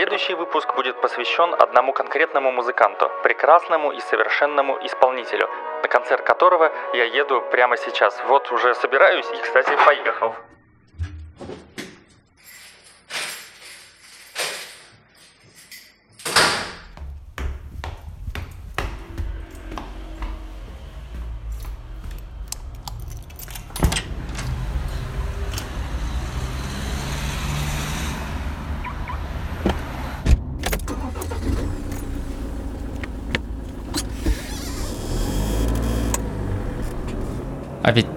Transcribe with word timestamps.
Следующий 0.00 0.32
выпуск 0.32 0.74
будет 0.76 0.98
посвящен 1.02 1.54
одному 1.58 1.92
конкретному 1.92 2.50
музыканту, 2.50 3.10
прекрасному 3.22 3.92
и 3.92 4.00
совершенному 4.00 4.78
исполнителю, 4.86 5.46
на 5.82 5.88
концерт 5.88 6.24
которого 6.24 6.72
я 6.94 7.04
еду 7.04 7.42
прямо 7.50 7.76
сейчас. 7.76 8.18
Вот 8.26 8.50
уже 8.50 8.74
собираюсь 8.74 9.26
и, 9.30 9.42
кстати, 9.42 9.76
поехал. 9.84 10.34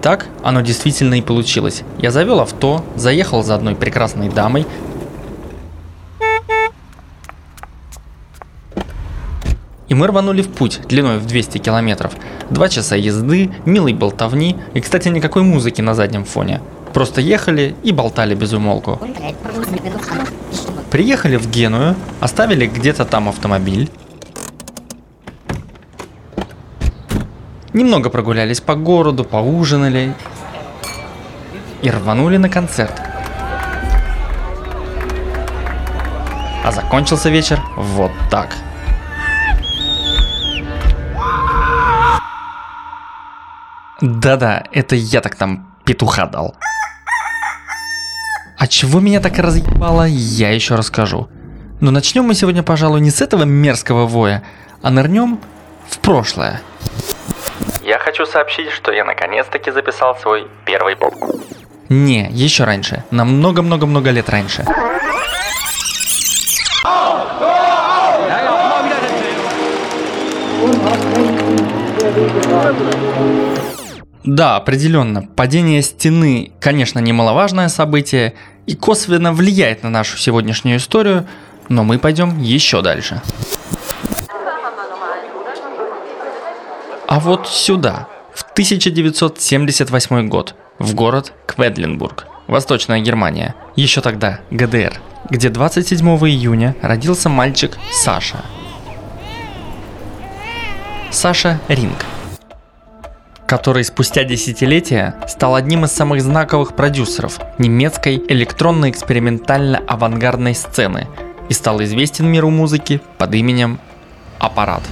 Так 0.04 0.26
оно 0.42 0.60
действительно 0.60 1.14
и 1.14 1.22
получилось. 1.22 1.82
Я 1.98 2.10
завел 2.10 2.40
авто, 2.40 2.84
заехал 2.94 3.42
за 3.42 3.54
одной 3.54 3.74
прекрасной 3.74 4.28
дамой, 4.28 4.66
И 9.86 9.94
мы 9.94 10.06
рванули 10.06 10.42
в 10.42 10.48
путь 10.48 10.80
длиной 10.88 11.18
в 11.18 11.26
200 11.26 11.58
километров. 11.58 12.14
Два 12.50 12.68
часа 12.68 12.96
езды, 12.96 13.50
милой 13.64 13.92
болтовни 13.92 14.56
и, 14.72 14.80
кстати, 14.80 15.08
никакой 15.08 15.42
музыки 15.42 15.82
на 15.82 15.94
заднем 15.94 16.24
фоне. 16.24 16.60
Просто 16.92 17.20
ехали 17.20 17.76
и 17.82 17.92
болтали 17.92 18.34
без 18.34 18.52
умолку. 18.54 18.98
Приехали 20.90 21.36
в 21.36 21.48
Геную, 21.50 21.96
оставили 22.20 22.66
где-то 22.66 23.04
там 23.04 23.28
автомобиль. 23.28 23.90
Немного 27.74 28.08
прогулялись 28.08 28.60
по 28.60 28.76
городу, 28.76 29.24
поужинали 29.24 30.14
и 31.82 31.90
рванули 31.90 32.36
на 32.36 32.48
концерт. 32.48 33.02
А 36.64 36.70
закончился 36.70 37.30
вечер 37.30 37.60
вот 37.76 38.12
так. 38.30 38.54
Да-да, 44.00 44.62
это 44.70 44.94
я 44.94 45.20
так 45.20 45.34
там 45.34 45.74
петуха 45.84 46.26
дал. 46.26 46.54
А 48.56 48.68
чего 48.68 49.00
меня 49.00 49.18
так 49.18 49.36
разъебало, 49.40 50.06
я 50.06 50.52
еще 50.52 50.76
расскажу. 50.76 51.28
Но 51.80 51.90
начнем 51.90 52.22
мы 52.22 52.34
сегодня, 52.34 52.62
пожалуй, 52.62 53.00
не 53.00 53.10
с 53.10 53.20
этого 53.20 53.42
мерзкого 53.42 54.06
воя, 54.06 54.44
а 54.80 54.90
нырнем 54.90 55.40
в 55.88 55.98
прошлое. 55.98 56.60
Я 57.84 57.98
хочу 57.98 58.24
сообщить, 58.24 58.70
что 58.70 58.92
я 58.92 59.04
наконец-таки 59.04 59.70
записал 59.70 60.16
свой 60.16 60.46
первый 60.64 60.96
поп. 60.96 61.14
Не, 61.90 62.30
еще 62.30 62.64
раньше. 62.64 63.04
На 63.10 63.26
много-много-много 63.26 64.10
лет 64.10 64.30
раньше. 64.30 64.64
Да, 74.24 74.56
определенно. 74.56 75.20
Падение 75.36 75.82
стены, 75.82 76.52
конечно, 76.60 77.00
немаловажное 77.00 77.68
событие 77.68 78.32
и 78.64 78.74
косвенно 78.74 79.34
влияет 79.34 79.82
на 79.82 79.90
нашу 79.90 80.16
сегодняшнюю 80.16 80.78
историю, 80.78 81.26
но 81.68 81.84
мы 81.84 81.98
пойдем 81.98 82.40
еще 82.40 82.80
дальше. 82.80 83.20
А 87.14 87.20
вот 87.20 87.46
сюда, 87.46 88.08
в 88.34 88.42
1978 88.42 90.28
год, 90.28 90.56
в 90.80 90.96
город 90.96 91.32
Кведлинбург, 91.46 92.26
Восточная 92.48 92.98
Германия, 92.98 93.54
еще 93.76 94.00
тогда 94.00 94.40
ГДР, 94.50 95.00
где 95.30 95.48
27 95.48 96.04
июня 96.04 96.74
родился 96.82 97.28
мальчик 97.28 97.78
Саша. 97.92 98.38
Саша 101.12 101.60
Ринг– 101.68 102.04
который 103.46 103.84
спустя 103.84 104.24
десятилетия 104.24 105.14
стал 105.28 105.54
одним 105.54 105.84
из 105.84 105.92
самых 105.92 106.20
знаковых 106.20 106.74
продюсеров 106.74 107.38
немецкой 107.58 108.20
электронно-экспериментально-авангардной 108.26 110.56
сцены 110.56 111.06
и 111.48 111.52
стал 111.52 111.80
известен 111.84 112.26
миру 112.26 112.50
музыки 112.50 113.00
под 113.18 113.36
именем 113.36 113.78
Аппарат. 114.40 114.82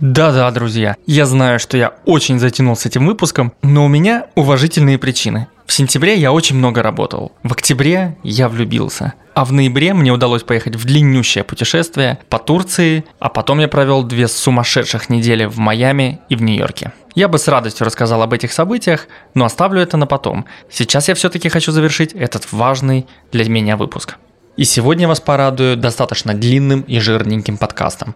Да-да, 0.00 0.50
друзья, 0.50 0.96
я 1.06 1.26
знаю, 1.26 1.58
что 1.58 1.76
я 1.76 1.92
очень 2.06 2.38
затянул 2.38 2.74
с 2.74 2.86
этим 2.86 3.06
выпуском, 3.06 3.52
но 3.60 3.84
у 3.84 3.88
меня 3.88 4.28
уважительные 4.34 4.96
причины. 4.96 5.46
В 5.66 5.72
сентябре 5.72 6.16
я 6.16 6.32
очень 6.32 6.56
много 6.56 6.82
работал. 6.82 7.32
В 7.42 7.52
октябре 7.52 8.16
я 8.22 8.48
влюбился. 8.48 9.12
А 9.34 9.44
в 9.44 9.52
ноябре 9.52 9.92
мне 9.92 10.10
удалось 10.10 10.42
поехать 10.42 10.74
в 10.74 10.86
длиннющее 10.86 11.44
путешествие 11.44 12.18
по 12.30 12.38
Турции, 12.38 13.04
а 13.18 13.28
потом 13.28 13.60
я 13.60 13.68
провел 13.68 14.02
две 14.02 14.26
сумасшедших 14.26 15.10
недели 15.10 15.44
в 15.44 15.58
Майами 15.58 16.20
и 16.30 16.34
в 16.34 16.40
Нью-Йорке. 16.42 16.92
Я 17.14 17.28
бы 17.28 17.38
с 17.38 17.46
радостью 17.46 17.84
рассказал 17.84 18.22
об 18.22 18.32
этих 18.32 18.52
событиях, 18.52 19.06
но 19.34 19.44
оставлю 19.44 19.82
это 19.82 19.98
на 19.98 20.06
потом. 20.06 20.46
Сейчас 20.70 21.08
я 21.08 21.14
все-таки 21.14 21.50
хочу 21.50 21.72
завершить 21.72 22.14
этот 22.14 22.50
важный 22.52 23.06
для 23.32 23.46
меня 23.48 23.76
выпуск. 23.76 24.16
И 24.56 24.64
сегодня 24.64 25.06
вас 25.06 25.20
порадую 25.20 25.76
достаточно 25.76 26.32
длинным 26.32 26.80
и 26.80 26.98
жирненьким 27.00 27.58
подкастом. 27.58 28.14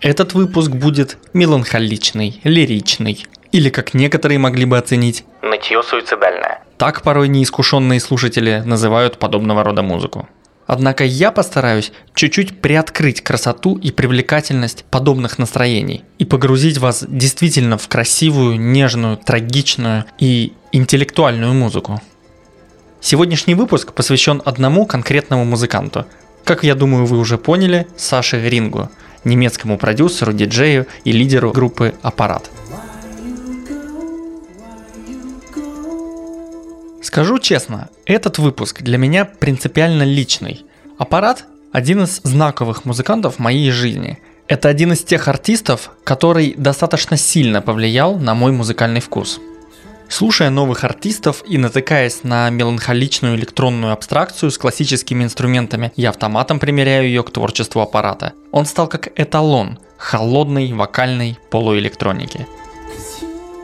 Этот 0.00 0.34
выпуск 0.34 0.70
будет 0.72 1.16
меланхоличный, 1.32 2.40
лиричный, 2.44 3.26
или, 3.50 3.70
как 3.70 3.94
некоторые 3.94 4.38
могли 4.38 4.66
бы 4.66 4.76
оценить, 4.76 5.24
нытье 5.42 5.82
суицидальное. 5.82 6.62
Так 6.76 7.00
порой 7.02 7.28
неискушенные 7.28 7.98
слушатели 8.00 8.62
называют 8.66 9.18
подобного 9.18 9.64
рода 9.64 9.82
музыку. 9.82 10.28
Однако 10.66 11.04
я 11.04 11.30
постараюсь 11.30 11.92
чуть-чуть 12.14 12.60
приоткрыть 12.60 13.22
красоту 13.22 13.78
и 13.78 13.90
привлекательность 13.90 14.84
подобных 14.90 15.38
настроений 15.38 16.04
и 16.18 16.26
погрузить 16.26 16.76
вас 16.76 17.04
действительно 17.08 17.78
в 17.78 17.88
красивую, 17.88 18.60
нежную, 18.60 19.16
трагичную 19.16 20.04
и 20.18 20.52
интеллектуальную 20.72 21.54
музыку. 21.54 22.02
Сегодняшний 23.00 23.54
выпуск 23.54 23.94
посвящен 23.94 24.42
одному 24.44 24.84
конкретному 24.84 25.44
музыканту. 25.44 26.04
Как 26.44 26.64
я 26.64 26.74
думаю, 26.74 27.06
вы 27.06 27.18
уже 27.18 27.38
поняли, 27.38 27.86
Саше 27.96 28.46
Рингу– 28.46 28.90
немецкому 29.26 29.76
продюсеру, 29.76 30.32
диджею 30.32 30.86
и 31.04 31.12
лидеру 31.12 31.52
группы 31.52 31.94
«Аппарат». 32.02 32.50
Скажу 37.02 37.38
честно, 37.38 37.88
этот 38.04 38.38
выпуск 38.38 38.82
для 38.82 38.98
меня 38.98 39.24
принципиально 39.24 40.02
личный. 40.02 40.64
«Аппарат»– 40.98 41.44
один 41.72 42.04
из 42.04 42.20
знаковых 42.24 42.84
музыкантов 42.84 43.38
моей 43.38 43.70
жизни. 43.70 44.18
Это 44.48 44.68
один 44.68 44.92
из 44.92 45.02
тех 45.02 45.28
артистов, 45.28 45.90
который 46.04 46.54
достаточно 46.56 47.16
сильно 47.16 47.60
повлиял 47.60 48.18
на 48.18 48.34
мой 48.34 48.52
музыкальный 48.52 49.00
вкус– 49.00 49.40
Слушая 50.08 50.50
новых 50.50 50.84
артистов 50.84 51.42
и 51.46 51.58
натыкаясь 51.58 52.22
на 52.22 52.48
меланхоличную 52.50 53.34
электронную 53.36 53.92
абстракцию 53.92 54.50
с 54.50 54.58
классическими 54.58 55.24
инструментами, 55.24 55.92
я 55.96 56.10
автоматом 56.10 56.58
примеряю 56.58 57.06
ее 57.06 57.22
к 57.22 57.30
творчеству 57.30 57.80
аппарата. 57.80 58.32
Он 58.52 58.66
стал 58.66 58.88
как 58.88 59.08
эталон 59.20 59.78
холодной 59.98 60.72
вокальной 60.72 61.38
полуэлектроники. 61.50 62.46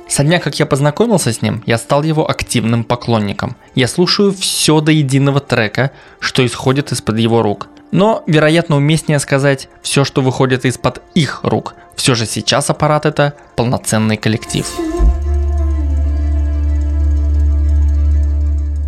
Со 0.09 0.25
дня, 0.25 0.41
как 0.41 0.59
я 0.59 0.67
познакомился 0.67 1.33
с 1.33 1.41
ним, 1.41 1.63
я 1.65 1.79
стал 1.79 2.03
его 2.03 2.29
активным 2.29 2.85
поклонником. 2.85 3.57
Я 3.75 3.89
слушаю 3.89 4.33
все 4.33 4.81
до 4.81 4.93
единого 4.93 5.41
трека, 5.41 5.93
что 6.21 6.45
исходит 6.45 6.93
из-под 6.93 7.19
его 7.19 7.41
рук. 7.41 7.69
Но, 7.93 8.23
вероятно, 8.27 8.77
уместнее 8.77 9.21
сказать 9.21 9.69
все, 9.81 10.05
что 10.05 10.21
выходит 10.21 10.67
из-под 10.67 11.01
их 11.15 11.41
рук. 11.45 11.75
Все 11.97 12.15
же 12.15 12.27
сейчас 12.27 12.69
аппарат 12.69 13.07
это 13.07 13.35
полноценный 13.57 14.17
коллектив. 14.19 14.67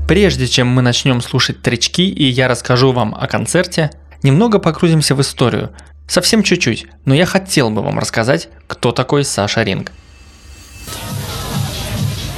Прежде 0.06 0.46
чем 0.46 0.68
мы 0.68 0.82
начнем 0.82 1.22
слушать 1.22 1.62
тречки 1.62 2.02
и 2.02 2.24
я 2.24 2.46
расскажу 2.46 2.92
вам 2.92 3.14
о 3.18 3.26
концерте, 3.26 3.90
немного 4.22 4.58
погрузимся 4.58 5.14
в 5.14 5.22
историю. 5.22 5.70
Совсем 6.06 6.42
чуть-чуть, 6.42 6.86
но 7.06 7.14
я 7.14 7.24
хотел 7.24 7.70
бы 7.70 7.80
вам 7.80 7.98
рассказать, 7.98 8.50
кто 8.66 8.92
такой 8.92 9.24
Саша 9.24 9.62
Ринг. 9.62 9.92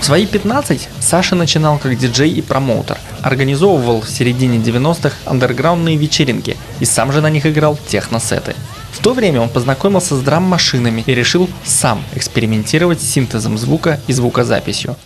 В 0.01 0.05
свои 0.05 0.27
15 0.27 0.89
Саша 1.01 1.35
начинал 1.35 1.79
как 1.79 1.99
диджей 1.99 2.31
и 2.31 2.41
промоутер, 2.41 2.99
организовывал 3.23 4.01
в 4.01 4.09
середине 4.09 4.59
90-х 4.59 5.17
андерграундные 5.25 5.97
вечеринки 5.97 6.57
и 6.79 6.85
сам 6.85 7.11
же 7.11 7.21
на 7.21 7.31
них 7.31 7.47
играл 7.47 7.77
техносеты. 7.89 8.55
В 8.93 9.01
то 9.01 9.13
время 9.13 9.41
он 9.41 9.49
познакомился 9.49 10.15
с 10.15 10.21
драм-машинами 10.23 11.03
и 11.05 11.15
решил 11.15 11.51
сам 11.65 12.05
экспериментировать 12.15 13.03
с 13.03 13.11
синтезом 13.11 13.59
звука 13.59 13.99
и 14.07 14.13
звукозаписью. 14.13 14.97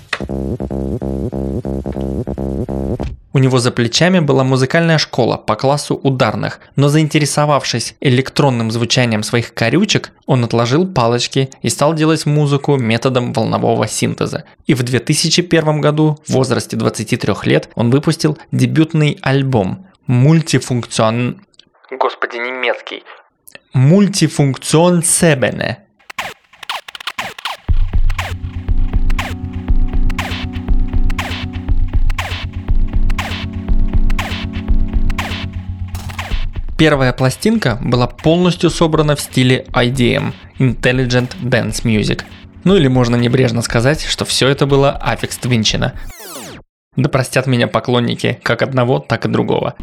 У 3.32 3.38
него 3.38 3.58
за 3.58 3.70
плечами 3.70 4.19
была 4.19 4.43
музыкальная 4.43 4.99
школа 4.99 5.37
по 5.37 5.55
классу 5.55 5.94
ударных, 5.94 6.61
но 6.76 6.88
заинтересовавшись 6.88 7.94
электронным 8.00 8.70
звучанием 8.70 9.22
своих 9.22 9.55
корючек, 9.55 10.12
он 10.26 10.44
отложил 10.44 10.87
палочки 10.87 11.49
и 11.62 11.69
стал 11.69 11.94
делать 11.94 12.26
музыку 12.26 12.76
методом 12.76 13.32
волнового 13.32 13.87
синтеза. 13.87 14.44
И 14.67 14.75
в 14.75 14.82
2001 14.82 15.81
году, 15.81 16.19
в 16.26 16.32
возрасте 16.32 16.76
23 16.76 17.34
лет, 17.44 17.70
он 17.76 17.90
выпустил 17.90 18.37
дебютный 18.50 19.19
альбом 19.23 19.87
«Мультифункцион...» 20.06 21.40
Господи, 21.90 22.37
немецкий. 22.37 23.05
«Мультифункцион 23.73 25.05
Себене», 25.05 25.84
Первая 36.81 37.12
пластинка 37.12 37.77
была 37.82 38.06
полностью 38.06 38.71
собрана 38.71 39.15
в 39.15 39.21
стиле 39.21 39.67
IDM– 39.73 40.32
Intelligent 40.59 41.29
Dance 41.43 41.85
Music. 41.85 42.23
Ну 42.65 42.75
или 42.75 42.88
можно 42.88 43.17
небрежно 43.17 43.61
сказать, 43.61 44.03
что 44.03 44.25
все 44.25 44.49
это 44.49 44.65
было 44.65 44.93
аффикс 44.93 45.37
Твинчина. 45.37 45.93
Да 46.97 47.11
простят 47.11 47.47
меня 47.47 47.69
поклонники 47.69 48.41
как 48.43 48.62
одного, 48.62 48.99
так 48.99 49.27
и 49.27 49.29
другого. 49.29 49.75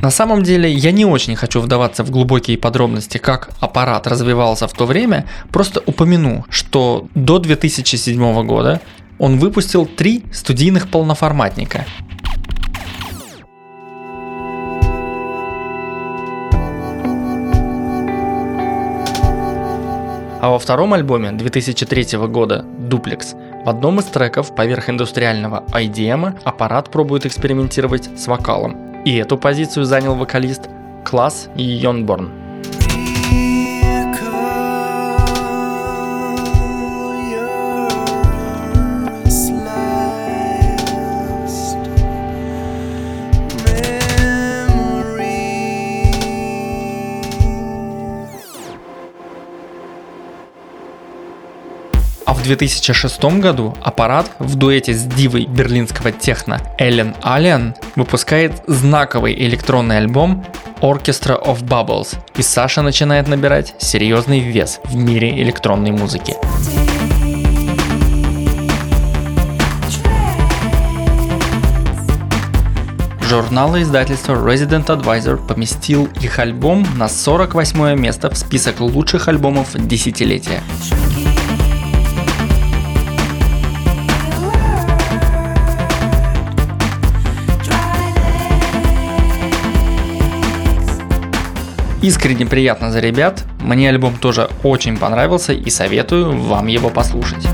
На 0.00 0.10
самом 0.10 0.42
деле 0.42 0.72
я 0.72 0.90
не 0.90 1.04
очень 1.04 1.36
хочу 1.36 1.60
вдаваться 1.60 2.02
в 2.02 2.10
глубокие 2.10 2.56
подробности, 2.56 3.18
как 3.18 3.50
аппарат 3.60 4.06
развивался 4.06 4.68
в 4.68 4.72
то 4.72 4.86
время, 4.86 5.26
просто 5.50 5.82
упомяну, 5.84 6.46
что 6.48 7.08
до 7.14 7.38
2007 7.38 8.46
года 8.46 8.80
он 9.18 9.38
выпустил 9.38 9.84
три 9.84 10.24
студийных 10.32 10.88
полноформатника– 10.88 11.84
А 20.42 20.50
во 20.50 20.58
втором 20.58 20.92
альбоме 20.92 21.30
2003 21.30 22.18
года 22.26 22.64
«Дуплекс» 22.76 23.36
в 23.64 23.68
одном 23.68 24.00
из 24.00 24.06
треков 24.06 24.52
поверх 24.56 24.90
индустриального 24.90 25.62
IDM 25.68 26.36
аппарат 26.42 26.90
пробует 26.90 27.24
экспериментировать 27.26 28.10
с 28.18 28.26
вокалом. 28.26 29.04
И 29.04 29.14
эту 29.14 29.38
позицию 29.38 29.84
занял 29.84 30.16
вокалист 30.16 30.68
Класс 31.04 31.48
Йонборн. 31.54 32.41
В 52.42 52.44
2006 52.44 53.22
году 53.38 53.72
аппарат 53.82 54.28
в 54.40 54.56
дуэте 54.56 54.94
с 54.94 55.04
дивой 55.04 55.46
берлинского 55.46 56.10
техно 56.10 56.60
Эллен 56.76 57.14
Алиан 57.22 57.76
выпускает 57.94 58.64
знаковый 58.66 59.32
электронный 59.46 59.98
альбом 59.98 60.44
Orchestra 60.80 61.40
of 61.40 61.62
Bubbles, 61.62 62.16
и 62.36 62.42
Саша 62.42 62.82
начинает 62.82 63.28
набирать 63.28 63.76
серьезный 63.78 64.40
вес 64.40 64.80
в 64.82 64.96
мире 64.96 65.40
электронной 65.40 65.92
музыки. 65.92 66.34
Журнал 73.28 73.76
и 73.76 73.82
издательство 73.82 74.34
Resident 74.34 74.86
Advisor 74.86 75.46
поместил 75.46 76.08
их 76.20 76.40
альбом 76.40 76.84
на 76.96 77.08
48 77.08 77.96
место 77.96 78.30
в 78.30 78.36
список 78.36 78.80
лучших 78.80 79.28
альбомов 79.28 79.68
десятилетия. 79.86 80.60
Искренне 92.02 92.44
приятно 92.46 92.90
за 92.90 92.98
ребят, 92.98 93.44
мне 93.60 93.88
альбом 93.88 94.16
тоже 94.16 94.50
очень 94.64 94.96
понравился 94.96 95.52
и 95.52 95.70
советую 95.70 96.36
вам 96.36 96.66
его 96.66 96.90
послушать. 96.90 97.46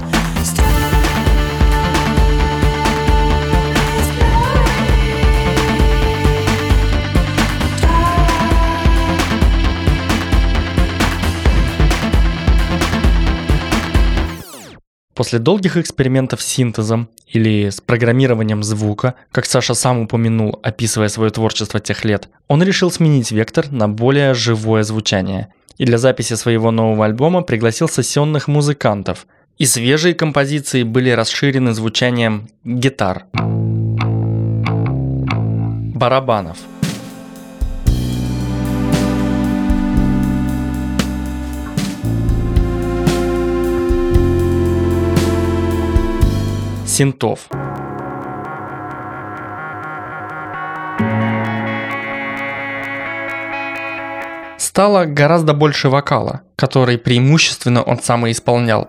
После 15.19 15.41
долгих 15.41 15.77
экспериментов 15.77 16.41
с 16.41 16.47
синтезом 16.47 17.09
или 17.27 17.71
с 17.71 17.81
программированием 17.81 18.63
звука, 18.63 19.17
как 19.33 19.47
Саша 19.47 19.75
сам 19.75 19.99
упомянул, 19.99 20.61
описывая 20.63 21.09
свое 21.09 21.33
творчество 21.33 21.81
тех 21.81 22.05
лет, 22.05 22.29
он 22.47 22.63
решил 22.63 22.93
сменить 22.93 23.33
вектор 23.33 23.69
на 23.73 23.89
более 23.89 24.33
живое 24.33 24.85
звучание. 24.85 25.49
И 25.77 25.85
для 25.85 25.99
записи 25.99 26.35
своего 26.35 26.71
нового 26.71 27.05
альбома 27.05 27.43
пригласил 27.43 27.89
сессионных 27.89 28.47
музыкантов. 28.47 29.27
И 29.57 29.67
свежие 29.67 30.15
композиции 30.15 30.85
были 30.85 31.11
расширены 31.11 31.73
звучанием 31.75 32.49
гитар, 32.63 33.25
барабанов– 35.97 36.59
синтов. 46.99 47.47
Стало 54.59 55.05
гораздо 55.05 55.55
больше 55.55 55.91
вокала, 55.91 56.43
который 56.57 56.99
преимущественно 56.99 57.85
он 57.85 58.01
сам 58.01 58.27
и 58.27 58.33
исполнял. 58.33 58.89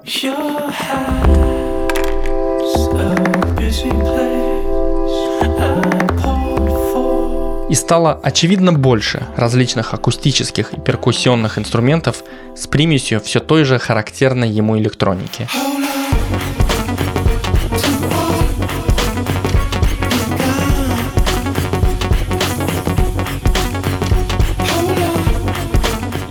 И 7.69 7.75
стало 7.75 8.19
очевидно 8.23 8.73
больше 8.73 9.21
различных 9.37 9.93
акустических 9.93 10.73
и 10.73 10.81
перкуссионных 10.81 11.59
инструментов 11.59 12.23
с 12.55 12.65
примесью 12.65 13.21
все 13.21 13.39
той 13.39 13.65
же 13.65 13.77
характерной 13.77 14.49
ему 14.49 14.79
электроники. 14.79 15.47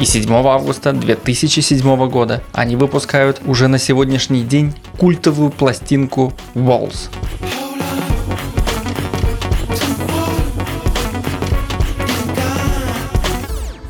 И 0.00 0.04
7 0.04 0.32
августа 0.32 0.92
2007 0.92 2.08
года 2.08 2.40
они 2.52 2.76
выпускают 2.76 3.40
уже 3.44 3.66
на 3.66 3.78
сегодняшний 3.78 4.42
день 4.42 4.72
культовую 4.96 5.50
пластинку 5.50 6.32
Walls. 6.54 7.10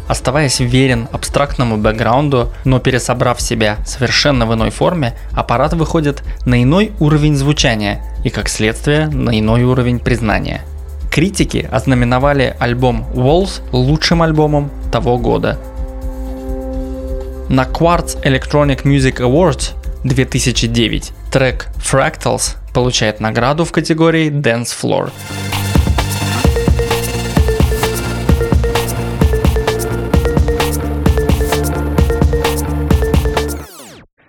Оставаясь 0.08 0.60
верен 0.60 1.08
абстрактному 1.12 1.76
бэкграунду, 1.76 2.50
но 2.64 2.78
пересобрав 2.78 3.38
себя 3.42 3.76
совершенно 3.84 4.46
в 4.46 4.54
иной 4.54 4.70
форме, 4.70 5.14
аппарат 5.32 5.74
выходит 5.74 6.22
на 6.46 6.62
иной 6.62 6.92
уровень 6.98 7.36
звучания 7.36 8.00
и, 8.24 8.30
как 8.30 8.48
следствие, 8.48 9.08
на 9.08 9.38
иной 9.38 9.64
уровень 9.64 9.98
признания. 9.98 10.62
Критики 11.10 11.68
ознаменовали 11.70 12.56
альбом 12.58 13.04
Walls 13.12 13.60
лучшим 13.72 14.22
альбомом 14.22 14.70
того 14.90 15.18
года 15.18 15.58
на 17.48 17.64
Quartz 17.64 18.22
Electronic 18.22 18.82
Music 18.84 19.18
Awards 19.18 19.72
2009 20.04 21.12
трек 21.32 21.68
Fractals 21.78 22.56
получает 22.74 23.20
награду 23.20 23.64
в 23.64 23.72
категории 23.72 24.30
Dance 24.30 24.68
Floor. 24.80 25.10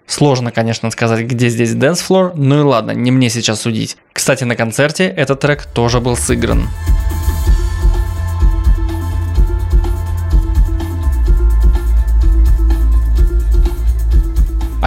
Сложно, 0.07 0.51
конечно, 0.51 0.91
сказать, 0.91 1.25
где 1.25 1.49
здесь 1.49 1.71
Dance 1.75 2.03
Floor, 2.07 2.33
ну 2.35 2.59
и 2.59 2.63
ладно, 2.63 2.91
не 2.91 3.11
мне 3.11 3.29
сейчас 3.29 3.61
судить. 3.61 3.97
Кстати, 4.11 4.43
на 4.43 4.55
концерте 4.55 5.05
этот 5.05 5.39
трек 5.39 5.65
тоже 5.65 6.01
был 6.01 6.17
сыгран. 6.17 6.67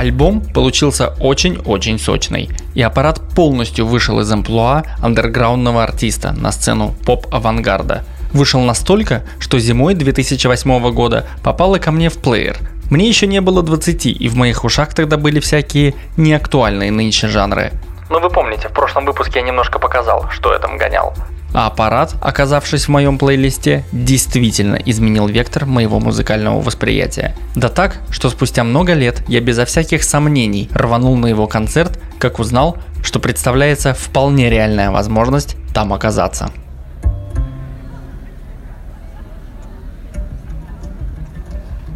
Альбом 0.02 0.40
получился 0.40 1.14
очень-очень 1.20 1.96
сочный, 1.96 2.50
и 2.74 2.82
аппарат 2.82 3.20
полностью 3.36 3.86
вышел 3.86 4.18
из 4.18 4.32
амплуа 4.32 4.82
андерграундного 5.00 5.84
артиста 5.84 6.32
на 6.32 6.50
сцену 6.50 6.92
поп-авангарда. 7.06 8.04
Вышел 8.32 8.60
настолько, 8.62 9.22
что 9.38 9.60
зимой 9.60 9.94
2008 9.94 10.90
года 10.90 11.28
попало 11.44 11.78
ко 11.78 11.92
мне 11.92 12.10
в 12.10 12.18
плеер. 12.18 12.58
Мне 12.90 13.06
еще 13.06 13.28
не 13.28 13.40
было 13.40 13.62
20, 13.62 14.06
и 14.06 14.28
в 14.28 14.34
моих 14.34 14.64
ушах 14.64 14.92
тогда 14.92 15.16
были 15.18 15.38
всякие 15.38 15.94
неактуальные 16.16 16.90
нынче 16.90 17.28
жанры. 17.28 17.70
Ну 18.10 18.18
вы 18.18 18.28
помните, 18.28 18.68
в 18.68 18.72
прошлом 18.72 19.06
выпуске 19.06 19.38
я 19.38 19.46
немножко 19.46 19.78
показал, 19.78 20.28
что 20.30 20.52
я 20.52 20.58
там 20.58 20.78
гонял. 20.78 21.14
А 21.54 21.66
аппарат, 21.66 22.14
оказавшись 22.22 22.86
в 22.86 22.88
моем 22.88 23.18
плейлисте, 23.18 23.84
действительно 23.92 24.76
изменил 24.76 25.26
вектор 25.26 25.66
моего 25.66 26.00
музыкального 26.00 26.60
восприятия. 26.62 27.36
Да 27.54 27.68
так, 27.68 27.98
что 28.10 28.30
спустя 28.30 28.64
много 28.64 28.94
лет 28.94 29.22
я 29.28 29.40
безо 29.40 29.66
всяких 29.66 30.02
сомнений 30.02 30.70
рванул 30.72 31.16
на 31.16 31.26
его 31.26 31.46
концерт, 31.46 32.00
как 32.18 32.38
узнал, 32.38 32.78
что 33.02 33.20
представляется 33.20 33.92
вполне 33.92 34.48
реальная 34.48 34.90
возможность 34.90 35.56
там 35.74 35.92
оказаться. 35.92 36.50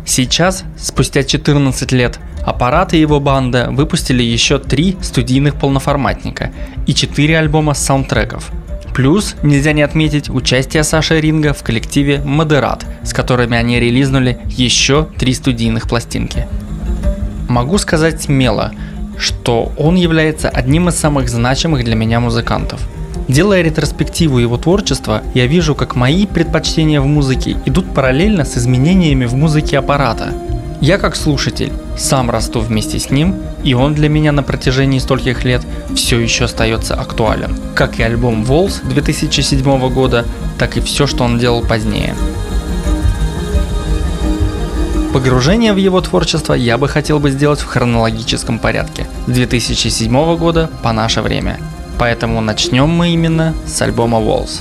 Сейчас, 0.05 0.65
спустя 0.79 1.23
14 1.23 1.93
лет, 1.93 2.19
Аппарат 2.45 2.95
и 2.95 3.01
его 3.01 3.19
банда 3.19 3.71
выпустили 3.73 4.23
еще 4.23 4.61
три 4.61 4.97
студийных 5.03 5.57
полноформатника 5.57 6.53
и 6.87 6.95
четыре 6.95 7.39
альбома 7.41 7.75
саундтреков– 7.75 8.53
Плюс 8.97 9.37
нельзя 9.43 9.75
не 9.75 9.83
отметить 9.83 10.31
участие 10.31 10.83
Саши 10.83 11.21
Ринга 11.21 11.53
в 11.53 11.63
коллективе 11.63 12.23
Модерат, 12.25 12.87
с 13.03 13.13
которыми 13.13 13.55
они 13.55 13.79
релизнули 13.79 14.39
еще 14.49 15.07
три 15.19 15.35
студийных 15.35 15.87
пластинки. 15.87 16.49
Могу 17.47 17.77
сказать 17.77 18.23
смело, 18.23 18.73
что 19.19 19.71
он 19.77 19.97
является 19.97 20.49
одним 20.49 20.89
из 20.89 20.95
самых 20.95 21.29
значимых 21.29 21.85
для 21.85 21.95
меня 21.95 22.21
музыкантов. 22.21 22.81
Делая 23.29 23.61
ретроспективу 23.61 24.39
его 24.39 24.57
творчества, 24.57 25.23
я 25.35 25.47
вижу, 25.47 25.75
как 25.75 25.95
мои 25.95 26.27
предпочтения 26.27 27.03
в 27.03 27.07
музыке 27.07 27.59
идут 27.67 27.93
параллельно 27.93 28.47
с 28.47 28.57
изменениями 28.57 29.27
в 29.27 29.35
музыке 29.35 29.77
аппарата– 29.79 30.33
я 30.81 30.99
как 30.99 31.17
слушатель 31.17 31.73
сам 31.97 32.31
расту 32.31 32.61
вместе 32.61 32.99
с 32.99 33.11
ним, 33.11 33.37
и 33.65 33.75
он 33.75 33.95
для 33.95 34.09
меня 34.09 34.33
на 34.33 34.43
протяжении 34.43 34.99
стольких 34.99 35.45
лет 35.45 35.63
все 35.95 36.19
еще 36.19 36.45
остается 36.45 36.95
актуален. 36.95 37.57
Как 37.75 37.99
и 37.99 38.03
альбом 38.03 38.43
Walls 38.43 38.87
2007 38.87 39.89
года, 39.93 40.25
так 40.59 40.77
и 40.77 40.81
все, 40.81 41.07
что 41.07 41.25
он 41.25 41.39
делал 41.39 41.63
позднее. 41.63 42.15
Погружение 45.13 45.73
в 45.73 45.79
его 45.79 46.01
творчество 46.03 46.53
я 46.53 46.77
бы 46.77 46.89
хотел 46.89 47.21
бы 47.21 47.31
сделать 47.31 47.61
в 47.61 47.67
хронологическом 47.67 48.59
порядке, 48.59 49.07
с 49.27 49.31
2007 49.31 50.37
года 50.37 50.71
по 50.83 50.93
наше 50.93 51.23
время. 51.23 51.59
Поэтому 51.99 52.43
начнем 52.43 52.89
мы 52.91 53.09
именно 53.15 53.55
с 53.67 53.81
альбома 53.81 54.19
Walls. 54.19 54.61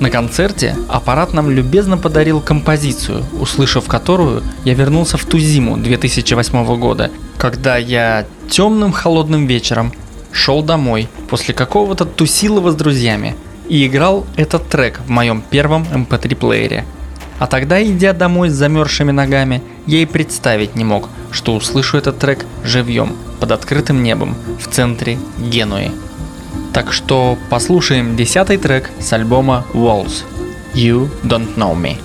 На 0.00 0.10
концерте 0.10 0.76
аппарат 0.88 1.32
нам 1.32 1.50
любезно 1.50 1.98
подарил 1.98 2.40
композицию, 2.40 3.24
услышав 3.40 3.86
которую 3.88 4.44
я 4.64 4.74
вернулся 4.74 5.16
в 5.16 5.24
ту 5.24 5.38
зиму 5.38 5.76
2008 5.76 6.78
года, 6.78 7.10
когда 7.36 7.76
я 7.76 8.24
темным 8.48 8.92
холодным 8.92 9.46
вечером 9.46 9.92
шел 10.30 10.62
домой 10.62 11.08
после 11.28 11.52
какого-то 11.52 12.04
тусилова 12.04 12.70
с 12.70 12.76
друзьями 12.76 13.34
и 13.68 13.86
играл 13.86 14.24
этот 14.36 14.68
трек 14.68 15.00
в 15.04 15.10
моем 15.10 15.42
первом 15.42 15.82
MP3 15.82 16.32
эм 16.32 16.36
плеере. 16.36 16.84
А 17.40 17.46
тогда, 17.46 17.82
идя 17.82 18.12
домой 18.12 18.50
с 18.50 18.54
замерзшими 18.54 19.10
ногами, 19.10 19.62
я 19.86 19.98
и 19.98 20.06
представить 20.06 20.76
не 20.76 20.84
мог, 20.84 21.08
что 21.32 21.54
услышу 21.54 21.96
этот 21.96 22.18
трек 22.18 22.46
живьем, 22.64 23.16
под 23.40 23.52
открытым 23.52 24.02
небом, 24.02 24.36
в 24.60 24.68
центре 24.68 25.18
Генуи. 25.38 25.90
Так 26.72 26.92
что 26.92 27.38
послушаем 27.50 28.16
десятый 28.16 28.56
трек 28.56 28.90
с 29.00 29.12
альбома 29.12 29.64
Walls 29.72 30.24
You 30.74 31.08
Don't 31.24 31.56
Know 31.56 31.74
Me. 31.74 31.96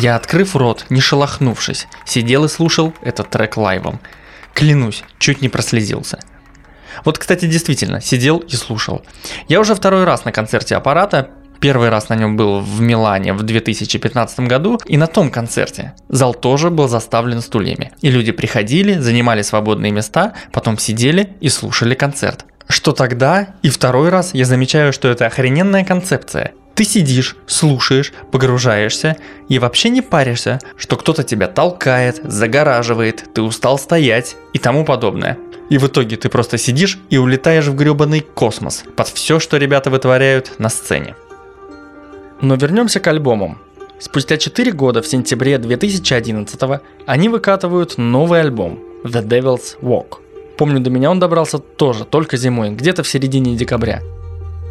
Я, 0.00 0.14
открыв 0.14 0.54
рот, 0.54 0.86
не 0.90 1.00
шелохнувшись, 1.00 1.88
сидел 2.04 2.44
и 2.44 2.48
слушал 2.48 2.94
этот 3.02 3.30
трек 3.30 3.56
лайвом. 3.56 3.98
Клянусь, 4.54 5.02
чуть 5.18 5.42
не 5.42 5.48
прослезился. 5.48 6.20
Вот, 7.04 7.18
кстати, 7.18 7.46
действительно, 7.46 8.00
сидел 8.00 8.38
и 8.38 8.54
слушал. 8.54 9.02
Я 9.48 9.58
уже 9.58 9.74
второй 9.74 10.04
раз 10.04 10.24
на 10.24 10.30
концерте 10.30 10.76
аппарата, 10.76 11.30
Первый 11.58 11.88
раз 11.88 12.08
на 12.08 12.14
нем 12.14 12.36
был 12.36 12.60
в 12.60 12.80
Милане 12.80 13.32
в 13.32 13.42
2015 13.42 14.46
году, 14.46 14.78
и 14.86 14.96
на 14.96 15.08
том 15.08 15.28
концерте 15.28 15.94
зал 16.08 16.32
тоже 16.32 16.70
был 16.70 16.86
заставлен 16.86 17.40
стульями. 17.40 17.90
И 18.00 18.12
люди 18.12 18.30
приходили, 18.30 19.00
занимали 19.00 19.42
свободные 19.42 19.90
места, 19.90 20.34
потом 20.52 20.78
сидели 20.78 21.30
и 21.40 21.48
слушали 21.48 21.96
концерт. 21.96 22.44
Что 22.68 22.92
тогда 22.92 23.56
и 23.62 23.70
второй 23.70 24.10
раз 24.10 24.34
я 24.34 24.44
замечаю, 24.44 24.92
что 24.92 25.08
это 25.08 25.26
охрененная 25.26 25.84
концепция. 25.84 26.52
Ты 26.78 26.84
сидишь, 26.84 27.34
слушаешь, 27.48 28.12
погружаешься 28.30 29.16
и 29.48 29.58
вообще 29.58 29.88
не 29.88 30.00
паришься, 30.00 30.60
что 30.76 30.94
кто-то 30.94 31.24
тебя 31.24 31.48
толкает, 31.48 32.20
загораживает, 32.22 33.24
ты 33.34 33.42
устал 33.42 33.80
стоять 33.80 34.36
и 34.52 34.60
тому 34.60 34.84
подобное. 34.84 35.38
И 35.70 35.78
в 35.78 35.88
итоге 35.88 36.16
ты 36.16 36.28
просто 36.28 36.56
сидишь 36.56 37.00
и 37.10 37.18
улетаешь 37.18 37.66
в 37.66 37.74
гребаный 37.74 38.20
космос 38.20 38.84
под 38.94 39.08
все, 39.08 39.40
что 39.40 39.56
ребята 39.56 39.90
вытворяют 39.90 40.60
на 40.60 40.68
сцене. 40.68 41.16
Но 42.40 42.54
вернемся 42.54 43.00
к 43.00 43.08
альбомам. 43.08 43.58
Спустя 43.98 44.36
4 44.36 44.70
года 44.70 45.02
в 45.02 45.06
сентябре 45.08 45.58
2011 45.58 46.60
они 47.06 47.28
выкатывают 47.28 47.98
новый 47.98 48.40
альбом 48.40 48.78
The 49.02 49.26
Devil's 49.26 49.80
Walk. 49.82 50.18
Помню, 50.56 50.78
до 50.78 50.90
меня 50.90 51.10
он 51.10 51.18
добрался 51.18 51.58
тоже 51.58 52.04
только 52.04 52.36
зимой, 52.36 52.70
где-то 52.70 53.02
в 53.02 53.08
середине 53.08 53.56
декабря. 53.56 54.00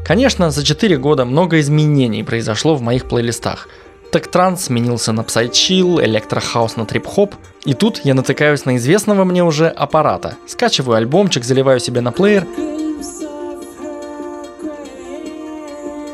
Конечно, 0.07 0.51
за 0.51 0.63
4 0.63 0.97
года 0.97 1.25
много 1.25 1.59
изменений 1.59 2.23
произошло 2.23 2.75
в 2.75 2.81
моих 2.81 3.09
плейлистах. 3.09 3.67
Так 4.09 4.27
транс 4.27 4.65
сменился 4.65 5.11
на 5.11 5.23
псайчил, 5.23 5.99
электрохаус 5.99 6.77
на 6.77 6.85
трип-хоп, 6.85 7.35
и 7.65 7.73
тут 7.73 7.99
я 8.05 8.13
натыкаюсь 8.13 8.63
на 8.63 8.77
известного 8.77 9.25
мне 9.25 9.43
уже 9.43 9.67
аппарата. 9.67 10.37
Скачиваю 10.47 10.95
альбомчик, 10.95 11.43
заливаю 11.43 11.81
себе 11.81 11.99
на 11.99 12.13
плеер 12.13 12.47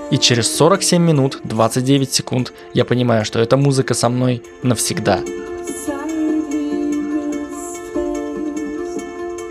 И 0.10 0.18
через 0.18 0.56
47 0.56 1.00
минут 1.00 1.42
29 1.44 2.12
секунд 2.12 2.52
я 2.74 2.86
понимаю, 2.86 3.26
что 3.26 3.40
эта 3.40 3.58
музыка 3.58 3.94
со 3.94 4.10
мной 4.10 4.42
навсегда. 4.64 5.20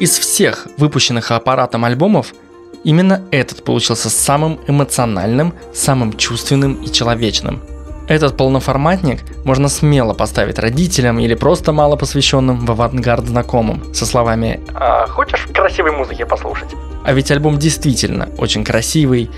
Из 0.00 0.18
всех 0.18 0.66
выпущенных 0.78 1.30
аппаратом 1.30 1.84
альбомов, 1.84 2.34
именно 2.84 3.22
этот 3.30 3.64
получился 3.64 4.10
самым 4.10 4.60
эмоциональным, 4.66 5.54
самым 5.74 6.12
чувственным 6.16 6.74
и 6.74 6.90
человечным. 6.90 7.60
Этот 8.08 8.36
полноформатник 8.36 9.20
можно 9.44 9.68
смело 9.68 10.12
поставить 10.12 10.58
родителям 10.58 11.18
или 11.18 11.34
просто 11.34 11.72
мало 11.72 11.96
посвященным 11.96 12.66
в 12.66 12.70
авангард 12.70 13.26
знакомым 13.26 13.94
со 13.94 14.04
словами 14.06 14.60
а, 14.74 15.06
«Хочешь 15.06 15.48
красивой 15.54 15.92
музыки 15.92 16.24
послушать?» 16.24 16.68
А 17.04 17.12
ведь 17.12 17.30
альбом 17.30 17.58
действительно 17.58 18.28
очень 18.38 18.64
красивый, 18.64 19.30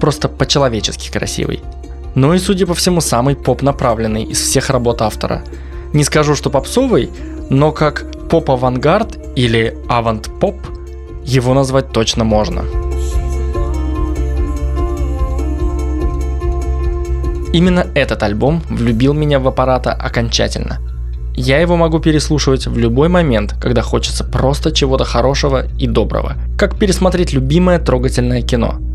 просто 0.00 0.28
по-человечески 0.28 1.10
красивый. 1.10 1.62
Ну 2.14 2.34
и, 2.34 2.38
судя 2.38 2.66
по 2.66 2.74
всему, 2.74 3.00
самый 3.00 3.36
поп-направленный 3.36 4.24
из 4.24 4.40
всех 4.40 4.70
работ 4.70 5.02
автора. 5.02 5.42
Не 5.92 6.04
скажу, 6.04 6.34
что 6.34 6.50
попсовый, 6.50 7.10
но 7.50 7.72
как 7.72 8.04
поп-авангард 8.28 9.18
или 9.36 9.76
авант-поп 9.88 10.56
его 11.24 11.54
назвать 11.54 11.92
точно 11.92 12.24
можно. 12.24 12.64
Именно 17.52 17.86
этот 17.94 18.22
альбом 18.22 18.62
влюбил 18.68 19.12
меня 19.12 19.38
в 19.38 19.48
аппарата 19.48 19.92
окончательно. 19.92 20.78
Я 21.34 21.60
его 21.60 21.76
могу 21.76 22.00
переслушивать 22.00 22.66
в 22.66 22.76
любой 22.78 23.08
момент, 23.08 23.54
когда 23.60 23.82
хочется 23.82 24.24
просто 24.24 24.72
чего-то 24.72 25.04
хорошего 25.04 25.66
и 25.78 25.86
доброго, 25.86 26.36
как 26.58 26.78
пересмотреть 26.78 27.32
любимое 27.32 27.78
трогательное 27.78 28.42
кино– 28.42 28.78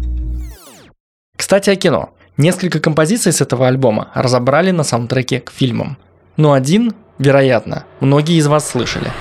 кстати, 1.38 1.70
о 1.70 1.76
кино. 1.76 2.10
Несколько 2.38 2.80
композиций 2.80 3.32
с 3.34 3.42
этого 3.42 3.68
альбома 3.68 4.10
разобрали 4.14 4.72
на 4.72 4.84
саундтреке 4.84 5.42
к 5.42 5.52
фильмам. 5.52 5.98
Но 6.38 6.54
один, 6.54 6.94
вероятно, 7.20 7.84
многие 8.00 8.38
из 8.38 8.48
вас 8.48 8.70
слышали. 8.70 9.12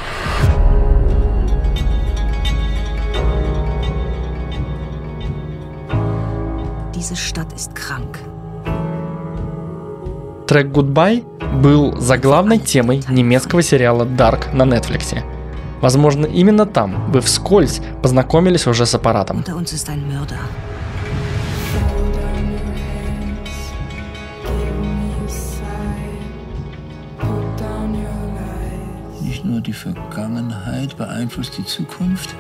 Трек 10.47 10.67
Goodbye 10.67 11.25
был 11.63 11.99
заглавной 11.99 12.59
темой 12.59 13.03
немецкого 13.09 13.63
сериала 13.63 14.05
Dark 14.05 14.55
на 14.55 14.65
Netflix. 14.65 15.17
Возможно, 15.81 16.27
именно 16.27 16.67
там 16.67 17.11
вы 17.11 17.21
вскользь 17.23 17.81
познакомились 18.03 18.67
уже 18.67 18.85
с 18.85 18.95
аппаратом. 18.95 19.43
die 29.65 29.73
Vergangenheit 29.73 30.95
beeinflusst 30.99 31.57
die 31.57 31.65
Zukunft, 31.65 32.35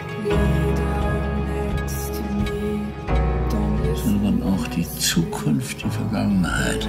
sondern 4.05 4.43
auch 4.43 4.67
die 4.69 4.87
Zukunft 4.99 5.83
die 5.83 5.89
Vergangenheit. 5.89 6.89